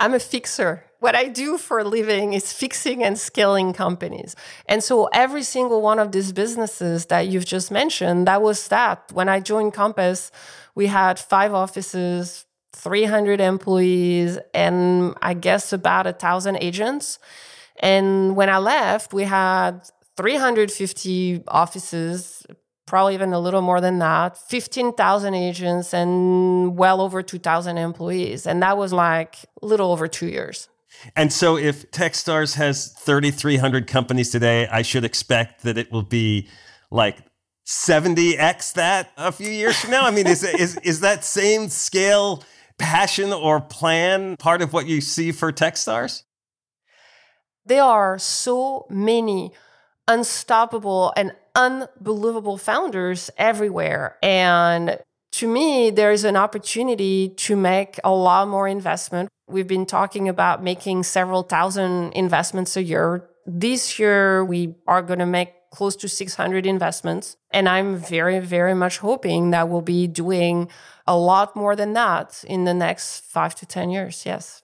I'm 0.00 0.14
a 0.14 0.18
fixer. 0.18 0.84
What 0.98 1.14
I 1.14 1.28
do 1.28 1.58
for 1.58 1.78
a 1.78 1.84
living 1.84 2.32
is 2.32 2.52
fixing 2.52 3.04
and 3.04 3.18
scaling 3.18 3.74
companies. 3.74 4.34
And 4.66 4.82
so 4.82 5.08
every 5.12 5.42
single 5.42 5.82
one 5.82 5.98
of 5.98 6.12
these 6.12 6.32
businesses 6.32 7.06
that 7.06 7.28
you've 7.28 7.44
just 7.44 7.70
mentioned, 7.70 8.26
that 8.26 8.42
was 8.42 8.68
that. 8.68 9.12
When 9.12 9.28
I 9.28 9.40
joined 9.40 9.74
Compass, 9.74 10.32
we 10.74 10.86
had 10.86 11.18
five 11.18 11.52
offices, 11.52 12.46
300 12.72 13.40
employees, 13.40 14.38
and 14.52 15.14
I 15.20 15.34
guess 15.34 15.72
about 15.72 16.06
a 16.06 16.12
thousand 16.12 16.56
agents. 16.56 17.18
And 17.80 18.34
when 18.34 18.48
I 18.48 18.58
left, 18.58 19.12
we 19.12 19.24
had 19.24 19.80
350 20.16 21.44
offices, 21.48 22.46
probably 22.86 23.14
even 23.14 23.32
a 23.32 23.40
little 23.40 23.62
more 23.62 23.80
than 23.80 23.98
that 23.98 24.36
15,000 24.36 25.34
agents 25.34 25.94
and 25.94 26.76
well 26.76 27.00
over 27.00 27.22
2,000 27.22 27.78
employees. 27.78 28.46
And 28.46 28.62
that 28.62 28.76
was 28.76 28.92
like 28.92 29.36
a 29.62 29.66
little 29.66 29.90
over 29.90 30.06
two 30.06 30.26
years. 30.26 30.68
And 31.16 31.32
so 31.32 31.56
if 31.56 31.90
Techstars 31.90 32.54
has 32.54 32.88
3,300 32.98 33.86
companies 33.86 34.30
today, 34.30 34.66
I 34.68 34.82
should 34.82 35.04
expect 35.04 35.62
that 35.62 35.76
it 35.76 35.90
will 35.90 36.02
be 36.02 36.48
like 36.90 37.18
70x 37.66 38.74
that 38.74 39.10
a 39.16 39.32
few 39.32 39.50
years 39.50 39.78
from 39.80 39.90
now? 39.90 40.04
I 40.04 40.10
mean, 40.10 40.26
is, 40.26 40.44
is, 40.44 40.76
is 40.78 41.00
that 41.00 41.24
same 41.24 41.68
scale, 41.68 42.44
passion, 42.78 43.32
or 43.32 43.60
plan 43.60 44.36
part 44.36 44.62
of 44.62 44.72
what 44.72 44.86
you 44.86 45.00
see 45.00 45.32
for 45.32 45.50
Techstars? 45.52 46.22
There 47.66 47.82
are 47.82 48.18
so 48.18 48.86
many 48.90 49.52
unstoppable 50.06 51.12
and 51.16 51.34
unbelievable 51.54 52.58
founders 52.58 53.30
everywhere. 53.36 54.16
And 54.22 54.98
to 55.32 55.48
me, 55.48 55.90
there's 55.90 56.24
an 56.24 56.36
opportunity 56.36 57.28
to 57.28 57.56
make 57.56 57.98
a 58.04 58.12
lot 58.12 58.48
more 58.48 58.68
investment. 58.68 59.28
We've 59.48 59.66
been 59.66 59.86
talking 59.86 60.28
about 60.28 60.62
making 60.62 61.02
several 61.02 61.42
thousand 61.42 62.12
investments 62.12 62.76
a 62.76 62.82
year. 62.82 63.28
This 63.46 63.98
year, 63.98 64.44
we 64.44 64.76
are 64.86 65.02
going 65.02 65.18
to 65.18 65.26
make 65.26 65.52
close 65.74 65.96
to 65.96 66.08
600 66.08 66.66
investments. 66.66 67.36
And 67.50 67.68
I'm 67.68 67.96
very, 67.96 68.38
very 68.38 68.74
much 68.74 68.98
hoping 68.98 69.50
that 69.50 69.68
we'll 69.68 69.80
be 69.80 70.06
doing 70.06 70.68
a 71.06 71.16
lot 71.16 71.56
more 71.56 71.74
than 71.74 71.92
that 71.94 72.44
in 72.46 72.64
the 72.64 72.74
next 72.74 73.24
five 73.24 73.54
to 73.56 73.66
10 73.66 73.90
years. 73.90 74.24
Yes. 74.24 74.62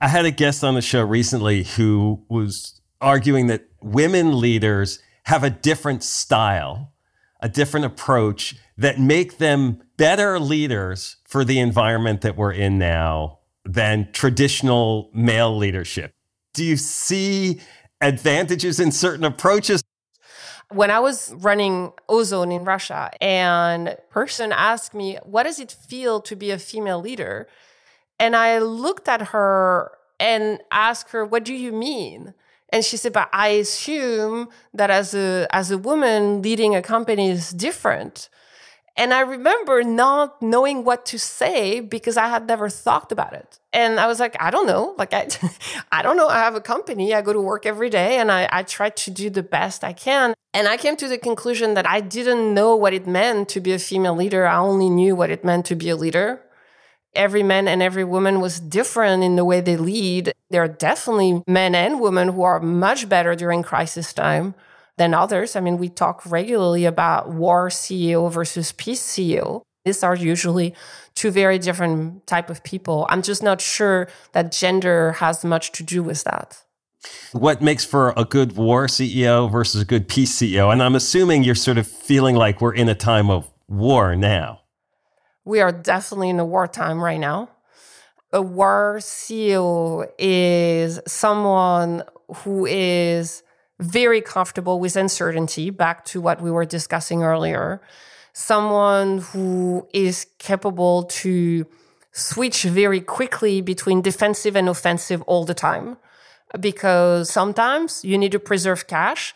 I 0.00 0.08
had 0.08 0.24
a 0.24 0.30
guest 0.30 0.64
on 0.64 0.74
the 0.74 0.82
show 0.82 1.04
recently 1.04 1.64
who 1.64 2.24
was 2.28 2.80
arguing 3.00 3.48
that 3.48 3.66
women 3.82 4.40
leaders 4.40 5.00
have 5.24 5.44
a 5.44 5.50
different 5.50 6.02
style, 6.02 6.92
a 7.40 7.48
different 7.48 7.86
approach 7.86 8.56
that 8.76 8.98
make 8.98 9.38
them 9.38 9.82
better 9.96 10.38
leaders 10.38 11.16
for 11.26 11.44
the 11.44 11.58
environment 11.58 12.22
that 12.22 12.36
we're 12.36 12.52
in 12.52 12.78
now 12.78 13.38
than 13.64 14.08
traditional 14.12 15.10
male 15.14 15.56
leadership. 15.56 16.12
Do 16.54 16.64
you 16.64 16.76
see 16.76 17.60
advantages 18.00 18.80
in 18.80 18.92
certain 18.92 19.24
approaches? 19.24 19.82
When 20.70 20.90
I 20.90 21.00
was 21.00 21.32
running 21.34 21.92
Ozon 22.08 22.54
in 22.54 22.64
Russia 22.64 23.10
and 23.20 23.96
person 24.10 24.52
asked 24.52 24.94
me, 24.94 25.18
what 25.22 25.44
does 25.44 25.60
it 25.60 25.70
feel 25.70 26.20
to 26.22 26.34
be 26.34 26.50
a 26.50 26.58
female 26.58 27.00
leader? 27.00 27.46
And 28.18 28.34
I 28.34 28.58
looked 28.58 29.08
at 29.08 29.28
her 29.28 29.92
and 30.18 30.60
asked 30.70 31.10
her, 31.10 31.24
what 31.24 31.44
do 31.44 31.54
you 31.54 31.72
mean? 31.72 32.34
And 32.72 32.82
she 32.82 32.96
said, 32.96 33.12
but 33.12 33.28
I 33.32 33.48
assume 33.48 34.48
that 34.72 34.90
as 34.90 35.14
a, 35.14 35.46
as 35.52 35.70
a 35.70 35.76
woman 35.76 36.40
leading 36.40 36.74
a 36.74 36.80
company 36.80 37.28
is 37.28 37.50
different. 37.50 38.30
And 38.96 39.12
I 39.14 39.20
remember 39.20 39.82
not 39.82 40.40
knowing 40.42 40.84
what 40.84 41.06
to 41.06 41.18
say 41.18 41.80
because 41.80 42.16
I 42.16 42.28
had 42.28 42.46
never 42.46 42.68
thought 42.68 43.12
about 43.12 43.34
it. 43.34 43.58
And 43.72 44.00
I 44.00 44.06
was 44.06 44.20
like, 44.20 44.36
I 44.40 44.50
don't 44.50 44.66
know. 44.66 44.94
Like, 44.98 45.12
I, 45.14 45.28
I 45.92 46.02
don't 46.02 46.16
know. 46.16 46.28
I 46.28 46.38
have 46.38 46.54
a 46.54 46.60
company. 46.60 47.14
I 47.14 47.22
go 47.22 47.32
to 47.32 47.40
work 47.40 47.66
every 47.66 47.90
day 47.90 48.18
and 48.18 48.30
I, 48.32 48.48
I 48.50 48.62
try 48.62 48.90
to 48.90 49.10
do 49.10 49.30
the 49.30 49.42
best 49.42 49.84
I 49.84 49.92
can. 49.92 50.34
And 50.54 50.68
I 50.68 50.76
came 50.76 50.96
to 50.96 51.08
the 51.08 51.18
conclusion 51.18 51.74
that 51.74 51.86
I 51.86 52.00
didn't 52.00 52.52
know 52.52 52.76
what 52.76 52.92
it 52.92 53.06
meant 53.06 53.48
to 53.50 53.60
be 53.60 53.72
a 53.72 53.78
female 53.78 54.14
leader. 54.14 54.46
I 54.46 54.56
only 54.56 54.90
knew 54.90 55.14
what 55.14 55.30
it 55.30 55.44
meant 55.44 55.66
to 55.66 55.74
be 55.74 55.88
a 55.90 55.96
leader 55.96 56.42
every 57.14 57.42
man 57.42 57.68
and 57.68 57.82
every 57.82 58.04
woman 58.04 58.40
was 58.40 58.60
different 58.60 59.22
in 59.22 59.36
the 59.36 59.44
way 59.44 59.60
they 59.60 59.76
lead. 59.76 60.32
There 60.50 60.62
are 60.62 60.68
definitely 60.68 61.42
men 61.46 61.74
and 61.74 62.00
women 62.00 62.28
who 62.28 62.42
are 62.42 62.60
much 62.60 63.08
better 63.08 63.34
during 63.34 63.62
crisis 63.62 64.12
time 64.12 64.54
than 64.96 65.14
others. 65.14 65.56
I 65.56 65.60
mean, 65.60 65.78
we 65.78 65.88
talk 65.88 66.22
regularly 66.26 66.84
about 66.84 67.30
war 67.30 67.68
CEO 67.68 68.30
versus 68.30 68.72
peace 68.72 69.02
CEO. 69.02 69.62
These 69.84 70.02
are 70.02 70.14
usually 70.14 70.74
two 71.14 71.30
very 71.30 71.58
different 71.58 72.26
type 72.26 72.50
of 72.50 72.62
people. 72.62 73.06
I'm 73.10 73.22
just 73.22 73.42
not 73.42 73.60
sure 73.60 74.08
that 74.32 74.52
gender 74.52 75.12
has 75.12 75.44
much 75.44 75.72
to 75.72 75.82
do 75.82 76.02
with 76.02 76.24
that. 76.24 76.62
What 77.32 77.60
makes 77.60 77.84
for 77.84 78.14
a 78.16 78.24
good 78.24 78.56
war 78.56 78.86
CEO 78.86 79.50
versus 79.50 79.82
a 79.82 79.84
good 79.84 80.06
peace 80.06 80.38
CEO? 80.38 80.72
And 80.72 80.82
I'm 80.82 80.94
assuming 80.94 81.42
you're 81.42 81.56
sort 81.56 81.78
of 81.78 81.86
feeling 81.86 82.36
like 82.36 82.60
we're 82.60 82.74
in 82.74 82.88
a 82.88 82.94
time 82.94 83.28
of 83.28 83.50
war 83.68 84.14
now 84.14 84.61
we 85.44 85.60
are 85.60 85.72
definitely 85.72 86.30
in 86.30 86.38
a 86.38 86.44
wartime 86.44 87.02
right 87.02 87.20
now. 87.20 87.48
A 88.32 88.40
war 88.40 88.98
CEO 89.00 90.08
is 90.18 91.00
someone 91.06 92.02
who 92.36 92.66
is 92.66 93.42
very 93.78 94.20
comfortable 94.20 94.78
with 94.78 94.96
uncertainty, 94.96 95.70
back 95.70 96.04
to 96.06 96.20
what 96.20 96.40
we 96.40 96.50
were 96.50 96.64
discussing 96.64 97.22
earlier. 97.22 97.82
Someone 98.32 99.18
who 99.18 99.86
is 99.92 100.26
capable 100.38 101.04
to 101.04 101.66
switch 102.12 102.62
very 102.62 103.00
quickly 103.00 103.60
between 103.60 104.00
defensive 104.00 104.56
and 104.56 104.68
offensive 104.68 105.22
all 105.22 105.44
the 105.44 105.54
time. 105.54 105.96
Because 106.58 107.30
sometimes 107.30 108.04
you 108.04 108.16
need 108.16 108.32
to 108.32 108.38
preserve 108.38 108.86
cash 108.86 109.34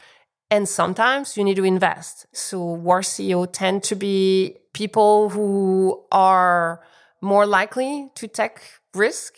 and 0.51 0.69
sometimes 0.69 1.37
you 1.37 1.45
need 1.45 1.57
to 1.57 1.65
invest. 1.65 2.27
So 2.33 2.63
war 2.65 3.01
CEO 3.01 3.49
tend 3.51 3.83
to 3.85 3.95
be 3.95 4.57
people 4.73 5.31
who 5.31 6.05
are 6.13 6.83
more 7.21 7.47
likely 7.47 8.11
to 8.15 8.29
take 8.29 8.61
risk, 8.95 9.35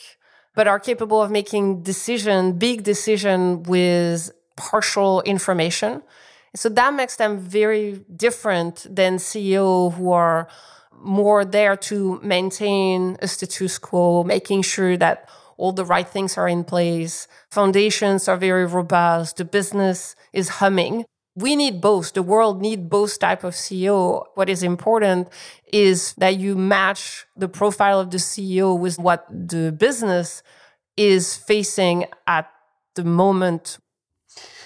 but 0.54 0.68
are 0.68 0.78
capable 0.78 1.22
of 1.22 1.30
making 1.30 1.82
decision, 1.82 2.58
big 2.58 2.82
decision 2.82 3.62
with 3.62 4.30
partial 4.56 5.22
information. 5.22 6.02
So 6.54 6.68
that 6.70 6.92
makes 6.94 7.16
them 7.16 7.38
very 7.38 8.04
different 8.14 8.86
than 8.90 9.16
CEO 9.16 9.92
who 9.94 10.12
are 10.12 10.48
more 11.00 11.44
there 11.44 11.76
to 11.76 12.18
maintain 12.22 13.16
a 13.22 13.28
status 13.28 13.78
quo, 13.78 14.24
making 14.24 14.62
sure 14.62 14.96
that 14.96 15.28
all 15.58 15.72
the 15.72 15.84
right 15.84 16.08
things 16.08 16.38
are 16.38 16.48
in 16.48 16.64
place. 16.64 17.28
Foundations 17.50 18.28
are 18.28 18.38
very 18.38 18.64
robust. 18.64 19.36
The 19.36 19.44
business 19.44 20.16
is 20.32 20.48
humming 20.48 21.04
we 21.38 21.54
need 21.54 21.80
both. 21.80 22.14
The 22.14 22.22
world 22.22 22.60
need 22.60 22.90
both 22.90 23.18
type 23.20 23.44
of 23.44 23.54
CEO. 23.54 24.24
What 24.34 24.48
is 24.48 24.64
important 24.64 25.28
is 25.72 26.14
that 26.14 26.36
you 26.36 26.56
match 26.56 27.26
the 27.36 27.48
profile 27.48 28.00
of 28.00 28.10
the 28.10 28.18
CEO 28.18 28.76
with 28.76 28.98
what 28.98 29.24
the 29.30 29.70
business 29.70 30.42
is 30.96 31.36
facing 31.36 32.06
at 32.26 32.50
the 32.96 33.04
moment. 33.04 33.78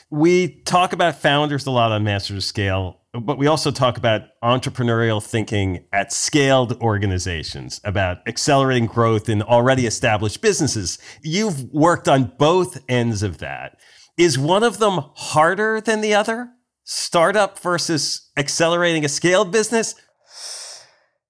We 0.09 0.63
talk 0.63 0.95
about 0.95 1.17
founders 1.17 1.67
a 1.67 1.71
lot 1.71 1.93
on 1.93 2.05
Masters 2.05 2.39
of 2.39 2.45
Scale, 2.45 2.99
but 3.12 3.38
we 3.38 3.46
also 3.46 3.70
talk 3.70 3.98
about 3.98 4.22
entrepreneurial 4.42 5.22
thinking 5.22 5.85
at 5.92 6.12
scaled 6.12 6.81
organizations, 6.81 7.81
about 7.85 8.18
accelerating 8.27 8.87
growth 8.87 9.29
in 9.29 9.42
already 9.42 9.87
established 9.87 10.40
businesses. 10.40 10.98
You've 11.22 11.64
worked 11.72 12.09
on 12.09 12.33
both 12.38 12.83
ends 12.88 13.22
of 13.22 13.38
that. 13.38 13.79
Is 14.16 14.38
one 14.38 14.62
of 14.62 14.79
them 14.79 15.01
harder 15.14 15.81
than 15.81 16.01
the 16.01 16.14
other? 16.14 16.51
startup 16.85 17.59
versus 17.59 18.31
accelerating 18.37 19.05
a 19.05 19.09
scaled 19.09 19.53
business? 19.53 19.94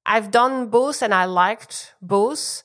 I've 0.04 0.30
done 0.30 0.68
both 0.68 1.02
and 1.02 1.14
I 1.14 1.26
liked 1.26 1.94
both. 2.00 2.62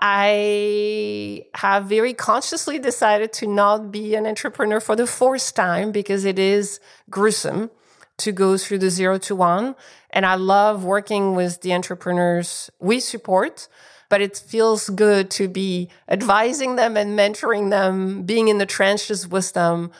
I 0.00 1.44
have 1.54 1.86
very 1.86 2.12
consciously 2.12 2.78
decided 2.78 3.32
to 3.34 3.46
not 3.46 3.90
be 3.90 4.14
an 4.14 4.26
entrepreneur 4.26 4.80
for 4.80 4.96
the 4.96 5.06
fourth 5.06 5.54
time 5.54 5.92
because 5.92 6.24
it 6.24 6.38
is 6.38 6.80
gruesome 7.08 7.70
to 8.18 8.32
go 8.32 8.56
through 8.56 8.78
the 8.78 8.90
zero 8.90 9.18
to 9.18 9.34
one. 9.34 9.74
And 10.10 10.24
I 10.24 10.36
love 10.36 10.84
working 10.84 11.34
with 11.34 11.60
the 11.62 11.74
entrepreneurs 11.74 12.70
we 12.78 13.00
support, 13.00 13.68
but 14.08 14.20
it 14.20 14.36
feels 14.36 14.88
good 14.90 15.30
to 15.32 15.48
be 15.48 15.88
advising 16.08 16.76
them 16.76 16.96
and 16.96 17.18
mentoring 17.18 17.70
them, 17.70 18.22
being 18.22 18.48
in 18.48 18.58
the 18.58 18.66
trenches 18.66 19.26
with 19.26 19.52
them 19.52 19.90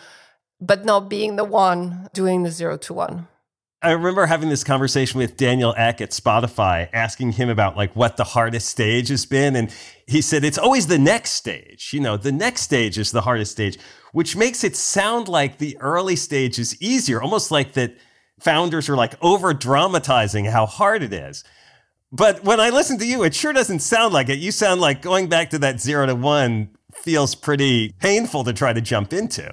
but 0.61 0.85
not 0.85 1.11
being 1.11 1.37
the 1.37 1.45
one 1.45 2.09
doing 2.13 2.43
the 2.43 2.51
zero 2.51 2.77
to 2.79 2.95
one. 2.95 3.29
I 3.85 3.91
remember 3.91 4.25
having 4.25 4.49
this 4.49 4.65
conversation 4.65 5.19
with 5.19 5.37
Daniel 5.37 5.75
Ek 5.77 6.01
at 6.01 6.11
Spotify, 6.11 6.89
asking 6.95 7.33
him 7.33 7.51
about 7.51 7.77
like 7.77 7.95
what 7.95 8.17
the 8.17 8.25
hardest 8.25 8.69
stage 8.69 9.09
has 9.09 9.27
been. 9.27 9.55
And 9.55 9.75
he 10.07 10.23
said, 10.23 10.43
it's 10.43 10.57
always 10.57 10.87
the 10.87 10.99
next 10.99 11.33
stage. 11.33 11.91
You 11.93 12.01
know, 12.01 12.17
the 12.17 12.33
next 12.33 12.63
stage 12.63 12.97
is 12.97 13.13
the 13.13 13.21
hardest 13.21 13.53
stage, 13.53 13.79
which 14.13 14.37
makes 14.37 14.65
it 14.65 14.75
sound 14.75 15.29
like 15.29 15.59
the 15.59 15.77
early 15.81 16.17
stage 16.17 16.59
is 16.59 16.81
easier, 16.81 17.21
almost 17.21 17.51
like 17.51 17.75
that 17.75 17.95
founders 18.41 18.89
are 18.89 18.97
like 18.97 19.23
over 19.23 19.53
dramatizing 19.53 20.47
how 20.47 20.65
hard 20.65 21.03
it 21.03 21.13
is. 21.13 21.45
But 22.11 22.43
when 22.43 22.61
I 22.61 22.71
listen 22.71 22.99
to 23.01 23.07
you, 23.07 23.23
it 23.23 23.35
sure 23.35 23.53
doesn't 23.53 23.81
sound 23.81 24.15
like 24.15 24.31
it. 24.31 24.39
You 24.39 24.51
sound 24.51 24.81
like 24.81 25.03
going 25.03 25.29
back 25.29 25.51
to 25.51 25.59
that 25.59 25.79
zero 25.79 26.07
to 26.07 26.15
one 26.15 26.71
feels 26.95 27.35
pretty 27.35 27.93
painful 28.01 28.45
to 28.45 28.55
try 28.55 28.73
to 28.73 28.81
jump 28.81 29.13
into 29.13 29.53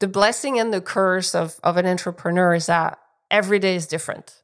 the 0.00 0.08
blessing 0.08 0.58
and 0.58 0.72
the 0.74 0.80
curse 0.80 1.34
of, 1.34 1.60
of 1.62 1.76
an 1.76 1.86
entrepreneur 1.86 2.54
is 2.54 2.66
that 2.66 2.98
every 3.30 3.58
day 3.58 3.74
is 3.74 3.86
different. 3.86 4.42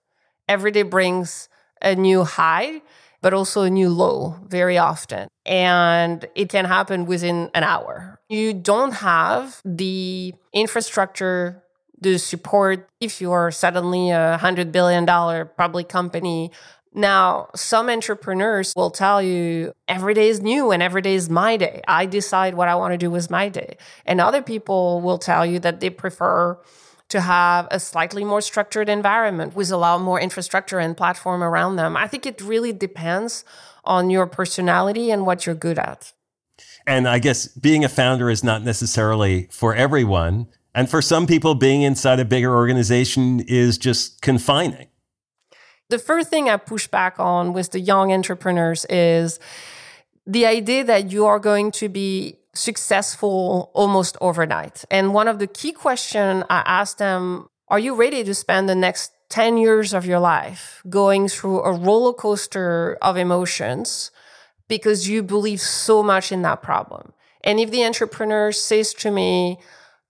Every 0.49 0.71
day 0.71 0.83
brings 0.83 1.49
a 1.83 1.95
new 1.95 2.25
high, 2.25 2.83
but 3.21 3.35
also 3.35 3.63
a 3.63 3.71
new 3.71 3.89
low 3.89 4.37
very 4.47 4.79
often. 4.79 5.29
And 5.45 6.27
it 6.35 6.49
can 6.49 6.65
happen 6.65 7.07
within 7.07 7.51
an 7.55 7.65
hour. 7.65 8.21
You 8.29 8.55
don't 8.55 8.93
have 8.93 9.61
the 9.65 10.35
infrastructure, 10.53 11.63
the 12.01 12.19
support. 12.19 12.89
If 13.01 13.21
you 13.21 13.33
are 13.33 13.51
suddenly 13.51 14.11
a 14.11 14.39
$100 14.41 14.73
billion 14.73 15.07
public 15.57 15.89
company 15.89 16.51
now, 16.97 17.51
some 17.55 17.91
entrepreneurs 17.91 18.73
will 18.75 18.91
tell 18.91 19.21
you 19.21 19.75
every 19.87 20.15
day 20.15 20.31
is 20.31 20.41
new 20.41 20.71
and 20.71 20.83
every 20.83 21.03
day 21.03 21.15
is 21.15 21.29
my 21.29 21.59
day. 21.59 21.83
I 21.87 22.07
decide 22.07 22.55
what 22.55 22.69
I 22.69 22.75
want 22.75 22.93
to 22.93 22.99
do 22.99 23.11
with 23.11 23.31
my 23.31 23.51
day. 23.51 23.77
And 24.07 24.19
other 24.19 24.41
people 24.41 25.03
will 25.03 25.19
tell 25.19 25.45
you 25.45 25.59
that 25.59 25.81
they 25.81 25.91
prefer 25.91 26.59
to 27.09 27.21
have 27.21 27.69
a 27.71 27.79
slightly 27.79 28.25
more 28.25 28.41
structured 28.41 28.89
environment 28.89 29.55
with 29.55 29.71
a 29.71 29.77
lot 29.77 30.01
more 30.01 30.21
infrastructure 30.21 30.79
and 30.79 30.97
platform 30.97 31.43
around 31.43 31.77
them. 31.77 31.97
I 31.97 32.09
think 32.09 32.27
it 32.27 32.41
really 32.41 32.73
depends 32.73 33.45
on 33.85 34.11
your 34.11 34.27
personality 34.27 35.11
and 35.11 35.25
what 35.25 35.47
you're 35.47 35.55
good 35.55 35.79
at. 35.79 36.13
And 36.87 37.09
I 37.09 37.19
guess 37.19 37.49
being 37.49 37.85
a 37.85 37.89
founder 37.89 38.31
is 38.31 38.43
not 38.43 38.63
necessarily 38.63 39.49
for 39.51 39.75
everyone. 39.75 40.49
And 40.75 40.91
for 40.91 41.01
some 41.01 41.27
people, 41.27 41.55
being 41.55 41.83
inside 41.83 42.21
a 42.21 42.25
bigger 42.25 42.55
organization 42.55 43.41
is 43.41 43.79
just 43.79 44.21
confining. 44.21 44.89
The 45.89 45.99
first 45.99 46.29
thing 46.29 46.51
I 46.51 46.57
push 46.57 46.89
back 46.89 47.19
on 47.21 47.53
with 47.53 47.71
the 47.71 47.81
young 47.81 48.13
entrepreneurs 48.13 48.85
is 48.87 49.39
the 50.27 50.45
idea 50.45 50.83
that 50.85 51.13
you 51.13 51.27
are 51.27 51.39
going 51.39 51.71
to 51.73 51.89
be 51.89 52.39
successful 52.57 53.71
almost 53.75 54.17
overnight. 54.21 54.85
And 54.91 55.15
one 55.15 55.29
of 55.29 55.39
the 55.39 55.47
key 55.47 55.73
questions 55.73 56.45
I 56.51 56.63
ask 56.67 56.99
them, 56.99 57.49
are 57.69 57.79
you 57.79 57.95
ready 57.95 58.25
to 58.25 58.35
spend 58.35 58.69
the 58.69 58.75
next 58.75 59.13
10 59.29 59.57
years 59.59 59.93
of 59.93 60.07
your 60.07 60.21
life 60.21 60.83
going 60.89 61.29
through 61.29 61.63
a 61.63 61.73
roller 61.73 62.13
coaster 62.13 62.97
of 63.03 63.17
emotions 63.17 64.11
because 64.69 65.09
you 65.09 65.23
believe 65.23 65.61
so 65.61 66.03
much 66.03 66.33
in 66.33 66.43
that 66.43 66.63
problem? 66.63 67.13
And 67.45 67.61
if 67.61 67.71
the 67.71 67.85
entrepreneur 67.85 68.53
says 68.53 68.95
to 68.95 69.11
me, 69.11 69.59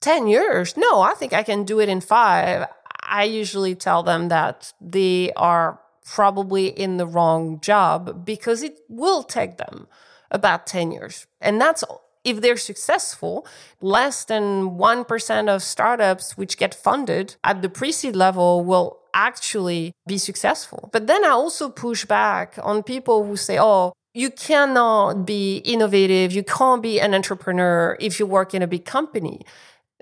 10 0.01 0.27
years? 0.27 0.77
No, 0.77 1.01
I 1.01 1.13
think 1.13 1.33
I 1.33 1.43
can 1.43 1.63
do 1.63 1.79
it 1.79 1.89
in 1.89 2.01
five. 2.01 2.67
I 3.03 3.23
usually 3.23 3.75
tell 3.75 4.03
them 4.03 4.29
that 4.29 4.73
they 4.81 5.31
are 5.33 5.79
probably 6.05 6.67
in 6.67 6.97
the 6.97 7.07
wrong 7.07 7.59
job 7.59 8.25
because 8.25 8.63
it 8.63 8.79
will 8.89 9.23
take 9.23 9.57
them 9.57 9.87
about 10.31 10.67
10 10.67 10.91
years. 10.91 11.25
And 11.41 11.59
that's 11.59 11.83
if 12.23 12.41
they're 12.41 12.57
successful, 12.57 13.45
less 13.81 14.25
than 14.25 14.77
1% 14.77 15.49
of 15.49 15.63
startups 15.63 16.37
which 16.37 16.57
get 16.57 16.73
funded 16.73 17.35
at 17.43 17.61
the 17.61 17.69
pre 17.69 17.91
seed 17.91 18.15
level 18.15 18.63
will 18.63 18.99
actually 19.13 19.93
be 20.07 20.17
successful. 20.17 20.89
But 20.93 21.07
then 21.07 21.25
I 21.25 21.29
also 21.29 21.69
push 21.69 22.05
back 22.05 22.57
on 22.61 22.83
people 22.83 23.25
who 23.25 23.35
say, 23.35 23.57
oh, 23.59 23.93
you 24.13 24.29
cannot 24.31 25.25
be 25.25 25.57
innovative. 25.57 26.31
You 26.31 26.43
can't 26.43 26.81
be 26.81 26.99
an 26.99 27.13
entrepreneur 27.13 27.97
if 27.99 28.19
you 28.19 28.25
work 28.25 28.53
in 28.53 28.61
a 28.61 28.67
big 28.67 28.85
company 28.85 29.41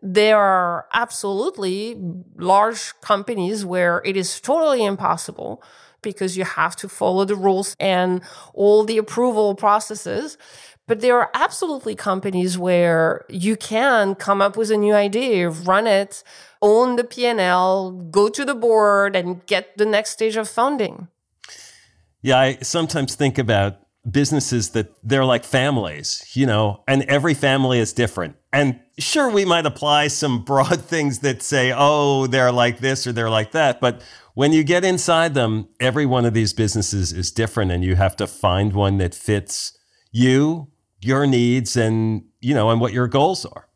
there 0.02 0.38
are 0.38 0.86
absolutely 0.94 1.98
large 2.38 2.94
companies 3.02 3.66
where 3.66 4.04
it 4.06 4.16
is 4.16 4.40
totally 4.40 4.86
impossible 4.86 5.64
because 6.04 6.38
you 6.38 6.44
have 6.44 6.76
to 6.76 6.88
follow 6.88 7.26
the 7.26 7.36
rules 7.36 7.76
and 7.80 8.22
all 8.54 8.84
the 8.84 9.00
approval 9.00 9.56
processes. 9.56 10.38
But 10.88 11.02
there 11.02 11.18
are 11.18 11.32
absolutely 11.34 11.96
companies 11.96 12.58
where 12.58 13.26
you 13.28 13.56
can 13.56 14.14
come 14.14 14.42
up 14.42 14.56
with 14.56 14.70
a 14.70 14.78
new 14.78 14.94
idea, 14.94 15.50
run 15.50 15.88
it, 15.88 16.24
own 16.62 16.96
the 16.96 17.04
P&L, 17.04 17.92
go 18.12 18.30
to 18.30 18.46
the 18.46 18.54
board 18.54 19.16
and 19.16 19.44
get 19.48 19.78
the 19.78 19.86
next 19.86 20.12
stage 20.12 20.38
of 20.38 20.48
funding. 20.48 21.08
Yeah, 22.22 22.40
I 22.40 22.58
sometimes 22.62 23.16
think 23.16 23.38
about 23.38 23.80
businesses 24.10 24.70
that 24.72 24.94
they're 25.04 25.26
like 25.26 25.44
families, 25.44 26.24
you 26.34 26.46
know, 26.46 26.84
and 26.88 27.04
every 27.04 27.34
family 27.34 27.80
is 27.80 27.92
different. 27.92 28.36
And 28.54 28.80
sure, 29.00 29.30
we 29.30 29.46
might 29.46 29.66
apply 29.66 30.08
some 30.08 30.44
broad 30.44 30.82
things 30.86 31.20
that 31.20 31.42
say, 31.42 31.74
oh, 31.76 32.28
they're 32.28 32.52
like 32.52 32.80
this 32.80 33.08
or 33.08 33.12
they're 33.12 33.30
like 33.30 33.52
that. 33.52 33.82
But 33.82 34.04
when 34.36 34.54
you 34.54 34.64
get 34.64 34.86
inside 34.86 35.34
them, 35.34 35.70
every 35.80 36.06
one 36.06 36.26
of 36.26 36.34
these 36.34 36.54
businesses 36.54 37.12
is 37.12 37.32
different 37.32 37.72
and 37.72 37.84
you 37.84 37.96
have 37.96 38.16
to 38.18 38.28
find 38.28 38.74
one 38.74 38.98
that 38.98 39.16
fits 39.16 39.78
you, 40.12 40.68
your 41.06 41.26
needs, 41.26 41.76
and, 41.76 42.24
you 42.42 42.54
know, 42.54 42.70
and 42.70 42.82
what 42.82 42.94
your 42.94 43.08
goals 43.08 43.46
are. 43.46 43.68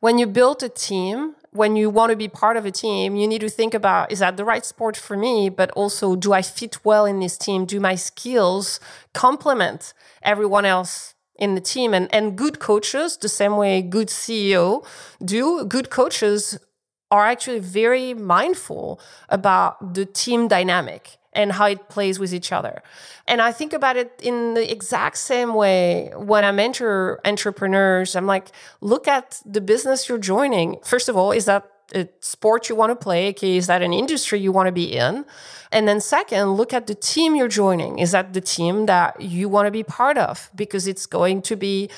When 0.00 0.18
you 0.18 0.26
build 0.26 0.62
a 0.62 0.68
team, 0.68 1.34
when 1.56 1.74
you 1.74 1.90
want 1.90 2.10
to 2.10 2.16
be 2.16 2.28
part 2.28 2.56
of 2.56 2.66
a 2.66 2.70
team, 2.70 3.16
you 3.16 3.26
need 3.26 3.40
to 3.40 3.48
think 3.48 3.74
about 3.74 4.12
is 4.12 4.18
that 4.18 4.36
the 4.36 4.44
right 4.44 4.64
sport 4.64 4.96
for 4.96 5.16
me? 5.16 5.48
But 5.48 5.70
also, 5.72 6.16
do 6.16 6.32
I 6.32 6.42
fit 6.42 6.84
well 6.84 7.06
in 7.06 7.20
this 7.20 7.36
team? 7.38 7.64
Do 7.64 7.80
my 7.80 7.94
skills 7.94 8.78
complement 9.14 9.94
everyone 10.22 10.64
else 10.64 11.14
in 11.36 11.54
the 11.54 11.60
team? 11.60 11.94
And, 11.94 12.14
and 12.14 12.36
good 12.36 12.58
coaches, 12.58 13.16
the 13.16 13.28
same 13.28 13.56
way 13.56 13.82
good 13.82 14.08
CEO 14.08 14.86
do, 15.24 15.64
good 15.64 15.90
coaches 15.90 16.58
are 17.10 17.26
actually 17.26 17.60
very 17.60 18.14
mindful 18.14 19.00
about 19.28 19.94
the 19.94 20.04
team 20.04 20.48
dynamic 20.48 21.18
and 21.36 21.52
how 21.52 21.66
it 21.66 21.88
plays 21.88 22.18
with 22.18 22.32
each 22.34 22.50
other. 22.50 22.82
And 23.28 23.40
I 23.40 23.52
think 23.52 23.72
about 23.72 23.96
it 23.96 24.18
in 24.22 24.54
the 24.54 24.70
exact 24.70 25.18
same 25.18 25.54
way 25.54 26.10
when 26.16 26.44
I 26.44 26.50
mentor 26.50 27.20
entrepreneurs. 27.24 28.16
I'm 28.16 28.26
like, 28.26 28.48
look 28.80 29.06
at 29.06 29.40
the 29.44 29.60
business 29.60 30.08
you're 30.08 30.18
joining. 30.18 30.80
First 30.82 31.08
of 31.08 31.16
all, 31.16 31.30
is 31.30 31.44
that 31.44 31.70
a 31.94 32.08
sport 32.20 32.68
you 32.68 32.74
want 32.74 32.90
to 32.90 32.96
play? 32.96 33.28
Okay, 33.28 33.56
is 33.56 33.68
that 33.68 33.82
an 33.82 33.92
industry 33.92 34.40
you 34.40 34.50
want 34.50 34.66
to 34.66 34.72
be 34.72 34.92
in? 34.92 35.24
And 35.70 35.86
then 35.86 36.00
second, 36.00 36.54
look 36.54 36.72
at 36.72 36.86
the 36.86 36.94
team 36.94 37.36
you're 37.36 37.48
joining. 37.48 37.98
Is 37.98 38.10
that 38.10 38.32
the 38.32 38.40
team 38.40 38.86
that 38.86 39.20
you 39.20 39.48
want 39.48 39.66
to 39.66 39.70
be 39.70 39.84
part 39.84 40.18
of? 40.18 40.50
Because 40.54 40.86
it's 40.88 41.06
going 41.06 41.42
to 41.42 41.56
be 41.56 41.88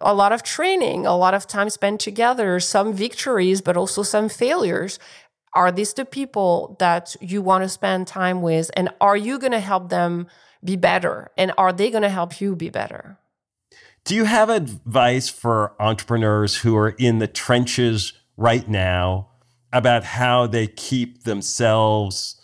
a 0.00 0.12
lot 0.12 0.32
of 0.32 0.42
training, 0.42 1.06
a 1.06 1.16
lot 1.16 1.34
of 1.34 1.46
time 1.46 1.70
spent 1.70 2.00
together, 2.00 2.60
some 2.60 2.92
victories, 2.92 3.60
but 3.60 3.76
also 3.76 4.02
some 4.02 4.28
failures. 4.28 4.98
Are 5.54 5.72
these 5.72 5.94
the 5.94 6.04
people 6.04 6.76
that 6.78 7.16
you 7.20 7.42
want 7.42 7.64
to 7.64 7.68
spend 7.68 8.06
time 8.06 8.42
with? 8.42 8.70
And 8.76 8.90
are 9.00 9.16
you 9.16 9.38
going 9.38 9.52
to 9.52 9.60
help 9.60 9.88
them 9.88 10.26
be 10.62 10.76
better? 10.76 11.30
And 11.36 11.52
are 11.58 11.72
they 11.72 11.90
going 11.90 12.02
to 12.02 12.08
help 12.08 12.40
you 12.40 12.54
be 12.54 12.70
better? 12.70 13.18
Do 14.04 14.14
you 14.14 14.24
have 14.24 14.48
advice 14.48 15.28
for 15.28 15.74
entrepreneurs 15.80 16.56
who 16.56 16.76
are 16.76 16.90
in 16.90 17.18
the 17.18 17.26
trenches 17.26 18.12
right 18.36 18.68
now 18.68 19.28
about 19.72 20.04
how 20.04 20.46
they 20.46 20.66
keep 20.66 21.24
themselves 21.24 22.40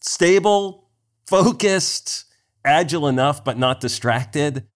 stable, 0.00 0.90
focused, 1.26 2.26
agile 2.64 3.08
enough, 3.08 3.44
but 3.44 3.58
not 3.58 3.80
distracted? 3.80 4.66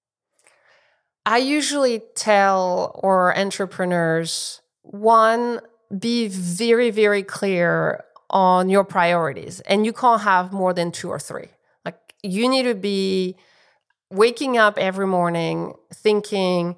I 1.24 1.38
usually 1.38 2.02
tell 2.14 2.98
our 3.04 3.37
entrepreneurs 3.37 4.62
one, 4.83 5.61
be 5.96 6.29
very, 6.29 6.90
very 6.90 7.22
clear 7.22 8.05
on 8.31 8.68
your 8.68 8.85
priorities, 8.85 9.61
and 9.61 9.87
you 9.87 9.92
can't 9.92 10.22
have 10.22 10.53
more 10.53 10.74
than 10.74 10.92
two 10.92 11.09
or 11.09 11.18
three. 11.18 11.48
Like, 11.85 12.14
you 12.22 12.48
need 12.48 12.64
to 12.64 12.74
be 12.74 13.37
waking 14.11 14.59
up 14.59 14.79
every 14.79 15.07
morning 15.07 15.74
thinking, 15.92 16.77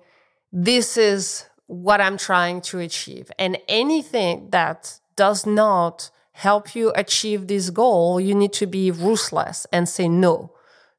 this 0.53 0.97
is 0.97 1.47
what 1.67 2.01
I'm 2.01 2.17
trying 2.17 2.61
to 2.63 2.79
achieve. 2.79 3.31
And 3.39 3.59
anything 3.69 4.51
that 4.51 4.99
does 5.17 5.47
not 5.47 6.11
help 6.33 6.75
you 6.75 6.93
achieve 6.95 7.47
this 7.47 7.71
goal, 7.71 8.21
you 8.21 8.35
need 8.35 8.53
to 8.55 8.67
be 8.67 8.91
ruthless 8.91 9.67
and 9.73 9.89
say 9.89 10.09
no 10.09 10.53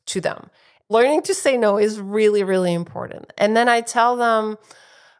to 0.06 0.22
them. 0.22 0.50
Learning 0.90 1.22
to 1.24 1.34
say 1.34 1.58
no 1.58 1.78
is 1.78 2.00
really, 2.00 2.44
really 2.44 2.74
important. 2.74 3.32
And 3.38 3.56
then 3.56 3.70
I 3.70 3.82
tell 3.82 4.16
them, 4.16 4.58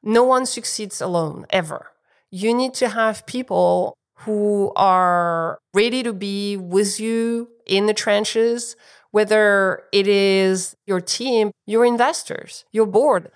no 0.04 0.24
one 0.24 0.46
succeeds 0.46 1.02
alone, 1.02 1.46
ever. 1.50 1.88
You 2.32 2.54
need 2.54 2.74
to 2.76 2.90
have 2.90 3.26
people 3.26 3.98
who 4.20 4.72
are 4.76 5.60
ready 5.74 6.04
to 6.04 6.14
be 6.14 6.56
with 6.58 7.00
you 7.00 7.50
in 7.66 7.88
the 7.88 7.94
trenches, 7.94 8.76
whether 9.12 9.84
it 9.92 10.08
is 10.08 10.76
your 10.86 11.02
team, 11.02 11.52
your 11.66 11.86
investors, 11.86 12.66
your 12.72 12.86
board. 12.86 13.32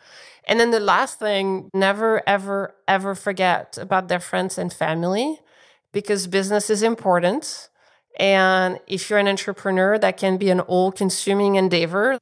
And 0.48 0.60
then 0.60 0.72
the 0.72 0.80
last 0.80 1.20
thing, 1.20 1.70
never, 1.74 2.22
ever, 2.28 2.76
ever 2.88 3.16
forget 3.16 3.78
about 3.80 4.08
their 4.08 4.20
friends 4.20 4.58
and 4.58 4.72
family 4.72 5.40
because 5.92 6.28
business 6.28 6.70
is 6.70 6.84
important. 6.84 7.70
And 8.20 8.80
if 8.88 9.10
you're 9.10 9.20
an 9.20 9.28
entrepreneur, 9.28 9.98
that 9.98 10.18
can 10.18 10.38
be 10.38 10.50
an 10.50 10.62
all 10.62 10.92
consuming 10.92 11.56
endeavor. 11.56 12.20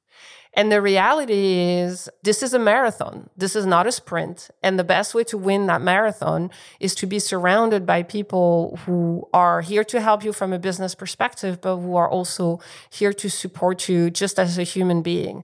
And 0.55 0.71
the 0.71 0.81
reality 0.81 1.57
is, 1.57 2.09
this 2.21 2.43
is 2.43 2.53
a 2.53 2.59
marathon. 2.59 3.29
This 3.35 3.55
is 3.55 3.65
not 3.65 3.87
a 3.87 3.91
sprint. 3.91 4.51
And 4.61 4.77
the 4.77 4.83
best 4.83 5.15
way 5.15 5.23
to 5.25 5.37
win 5.37 5.65
that 5.65 5.81
marathon 5.81 6.51
is 6.79 6.93
to 6.95 7.07
be 7.07 7.17
surrounded 7.17 7.87
by 7.87 8.03
people 8.03 8.79
who 8.85 9.27
are 9.33 9.61
here 9.61 9.83
to 9.85 9.99
help 9.99 10.23
you 10.23 10.31
from 10.31 10.53
a 10.53 10.59
business 10.59 10.93
perspective, 10.93 11.59
but 11.59 11.77
who 11.77 11.95
are 11.95 12.07
also 12.07 12.59
here 12.91 13.13
to 13.13 13.29
support 13.29 13.89
you 13.89 14.11
just 14.11 14.37
as 14.37 14.59
a 14.59 14.63
human 14.63 15.01
being. 15.01 15.41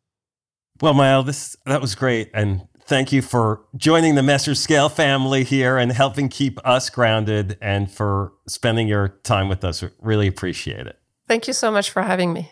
Well, 0.80 0.94
Maëlle, 0.94 1.26
this 1.26 1.58
that 1.66 1.82
was 1.82 1.96
great, 1.96 2.30
and 2.34 2.66
thank 2.84 3.12
you 3.12 3.22
for 3.22 3.62
joining 3.76 4.16
the 4.16 4.24
Masters 4.24 4.62
Scale 4.62 4.88
family 4.88 5.44
here 5.44 5.78
and 5.78 5.92
helping 5.92 6.30
keep 6.30 6.58
us 6.66 6.90
grounded, 6.90 7.58
and 7.62 7.92
for 7.92 8.32
spending 8.48 8.88
your 8.88 9.10
time 9.24 9.50
with 9.50 9.64
us. 9.64 9.84
Really 10.00 10.28
appreciate 10.28 10.88
it. 10.88 10.98
Thank 11.28 11.48
you 11.48 11.54
so 11.54 11.70
much 11.70 11.90
for 11.90 12.04
having 12.04 12.32
me. 12.32 12.52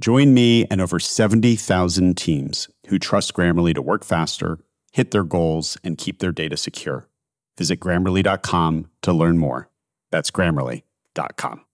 Join 0.00 0.32
me 0.32 0.64
and 0.70 0.80
over 0.80 0.98
70,000 0.98 2.16
teams 2.16 2.68
who 2.86 2.98
trust 2.98 3.34
Grammarly 3.34 3.74
to 3.74 3.82
work 3.82 4.02
faster, 4.02 4.58
hit 4.92 5.10
their 5.10 5.24
goals, 5.24 5.76
and 5.84 5.98
keep 5.98 6.20
their 6.20 6.32
data 6.32 6.56
secure. 6.56 7.06
Visit 7.58 7.80
grammarly.com 7.80 8.88
to 9.02 9.12
learn 9.12 9.36
more. 9.36 9.68
That's 10.10 10.30
grammarly.com. 10.30 11.64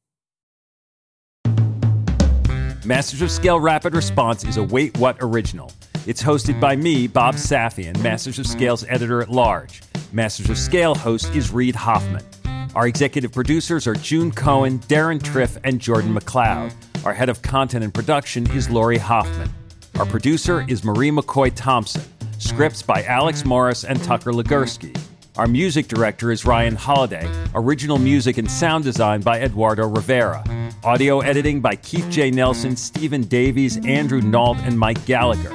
Masters 2.84 3.22
of 3.22 3.30
Scale 3.30 3.60
Rapid 3.60 3.94
Response 3.94 4.44
is 4.44 4.56
a 4.56 4.64
Wait 4.64 4.98
What 4.98 5.16
original. 5.20 5.70
It's 6.06 6.22
hosted 6.22 6.60
by 6.60 6.74
me, 6.74 7.06
Bob 7.06 7.36
Safian, 7.36 8.00
Masters 8.02 8.40
of 8.40 8.46
Scale's 8.48 8.84
editor 8.88 9.22
at 9.22 9.30
large. 9.30 9.82
Masters 10.12 10.50
of 10.50 10.58
Scale 10.58 10.96
host 10.96 11.32
is 11.34 11.52
Reid 11.52 11.76
Hoffman. 11.76 12.24
Our 12.76 12.86
executive 12.86 13.32
producers 13.32 13.86
are 13.86 13.94
June 13.94 14.30
Cohen, 14.30 14.80
Deron 14.80 15.18
Triff, 15.22 15.56
and 15.64 15.80
Jordan 15.80 16.14
McLeod. 16.14 16.74
Our 17.06 17.14
head 17.14 17.30
of 17.30 17.40
content 17.40 17.82
and 17.82 17.94
production 17.94 18.50
is 18.50 18.68
Lori 18.68 18.98
Hoffman. 18.98 19.48
Our 19.98 20.04
producer 20.04 20.62
is 20.68 20.84
Marie 20.84 21.10
McCoy 21.10 21.50
Thompson. 21.54 22.02
Scripts 22.36 22.82
by 22.82 23.02
Alex 23.04 23.46
Morris 23.46 23.84
and 23.84 24.04
Tucker 24.04 24.30
Legursky. 24.30 24.94
Our 25.38 25.46
music 25.46 25.88
director 25.88 26.30
is 26.30 26.44
Ryan 26.44 26.76
Holladay. 26.76 27.50
Original 27.54 27.96
music 27.96 28.36
and 28.36 28.50
sound 28.50 28.84
design 28.84 29.22
by 29.22 29.40
Eduardo 29.40 29.88
Rivera. 29.88 30.44
Audio 30.84 31.20
editing 31.20 31.62
by 31.62 31.76
Keith 31.76 32.10
J. 32.10 32.30
Nelson, 32.30 32.76
Stephen 32.76 33.22
Davies, 33.22 33.82
Andrew 33.86 34.20
Nault, 34.20 34.58
and 34.58 34.78
Mike 34.78 35.02
Gallagher. 35.06 35.50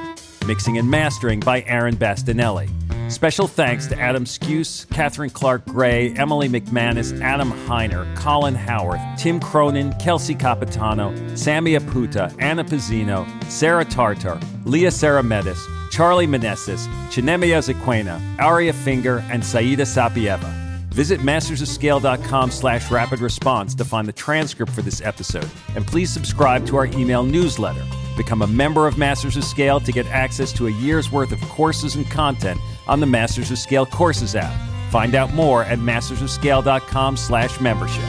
Mixing 0.48 0.76
and 0.76 0.90
mastering 0.90 1.38
by 1.38 1.62
Aaron 1.68 1.94
Bastinelli. 1.94 2.68
Special 3.12 3.46
thanks 3.46 3.86
to 3.88 4.00
Adam 4.00 4.24
Skuse, 4.24 4.88
Catherine 4.88 5.28
Clark 5.28 5.66
Gray, 5.66 6.14
Emily 6.14 6.48
McManus, 6.48 7.20
Adam 7.20 7.52
Heiner, 7.52 8.16
Colin 8.16 8.54
Howarth, 8.54 9.00
Tim 9.18 9.38
Cronin, 9.38 9.92
Kelsey 10.00 10.34
Capitano, 10.34 11.14
Sammy 11.36 11.74
Aputa, 11.74 12.34
Anna 12.40 12.64
Pizzino, 12.64 13.26
Sarah 13.44 13.84
Tartar, 13.84 14.40
Leah 14.64 14.88
Saramedis, 14.88 15.60
Charlie 15.90 16.26
Meneses, 16.26 16.88
Chinemia 17.10 17.58
Zaquena, 17.62 18.18
Aria 18.40 18.72
Finger, 18.72 19.22
and 19.30 19.44
Saida 19.44 19.84
Sapieva. 19.84 20.50
Visit 20.88 21.20
mastersofscale.com 21.20 22.50
slash 22.50 22.90
rapid 22.90 23.20
response 23.20 23.74
to 23.74 23.84
find 23.84 24.08
the 24.08 24.12
transcript 24.12 24.72
for 24.72 24.82
this 24.82 25.02
episode, 25.02 25.48
and 25.76 25.86
please 25.86 26.10
subscribe 26.10 26.66
to 26.66 26.76
our 26.76 26.86
email 26.86 27.22
newsletter. 27.22 27.84
Become 28.16 28.42
a 28.42 28.46
member 28.46 28.86
of 28.86 28.98
Masters 28.98 29.36
of 29.36 29.44
Scale 29.44 29.80
to 29.80 29.92
get 29.92 30.06
access 30.06 30.52
to 30.54 30.66
a 30.66 30.70
year's 30.70 31.12
worth 31.12 31.32
of 31.32 31.40
courses 31.42 31.94
and 31.94 32.10
content 32.10 32.60
on 32.86 33.00
the 33.00 33.06
Masters 33.06 33.50
of 33.50 33.58
Scale 33.58 33.86
Courses 33.86 34.34
app. 34.34 34.54
Find 34.90 35.14
out 35.14 35.32
more 35.32 35.64
at 35.64 35.78
mastersofscale.com 35.78 37.16
slash 37.16 37.60
membership. 37.60 38.04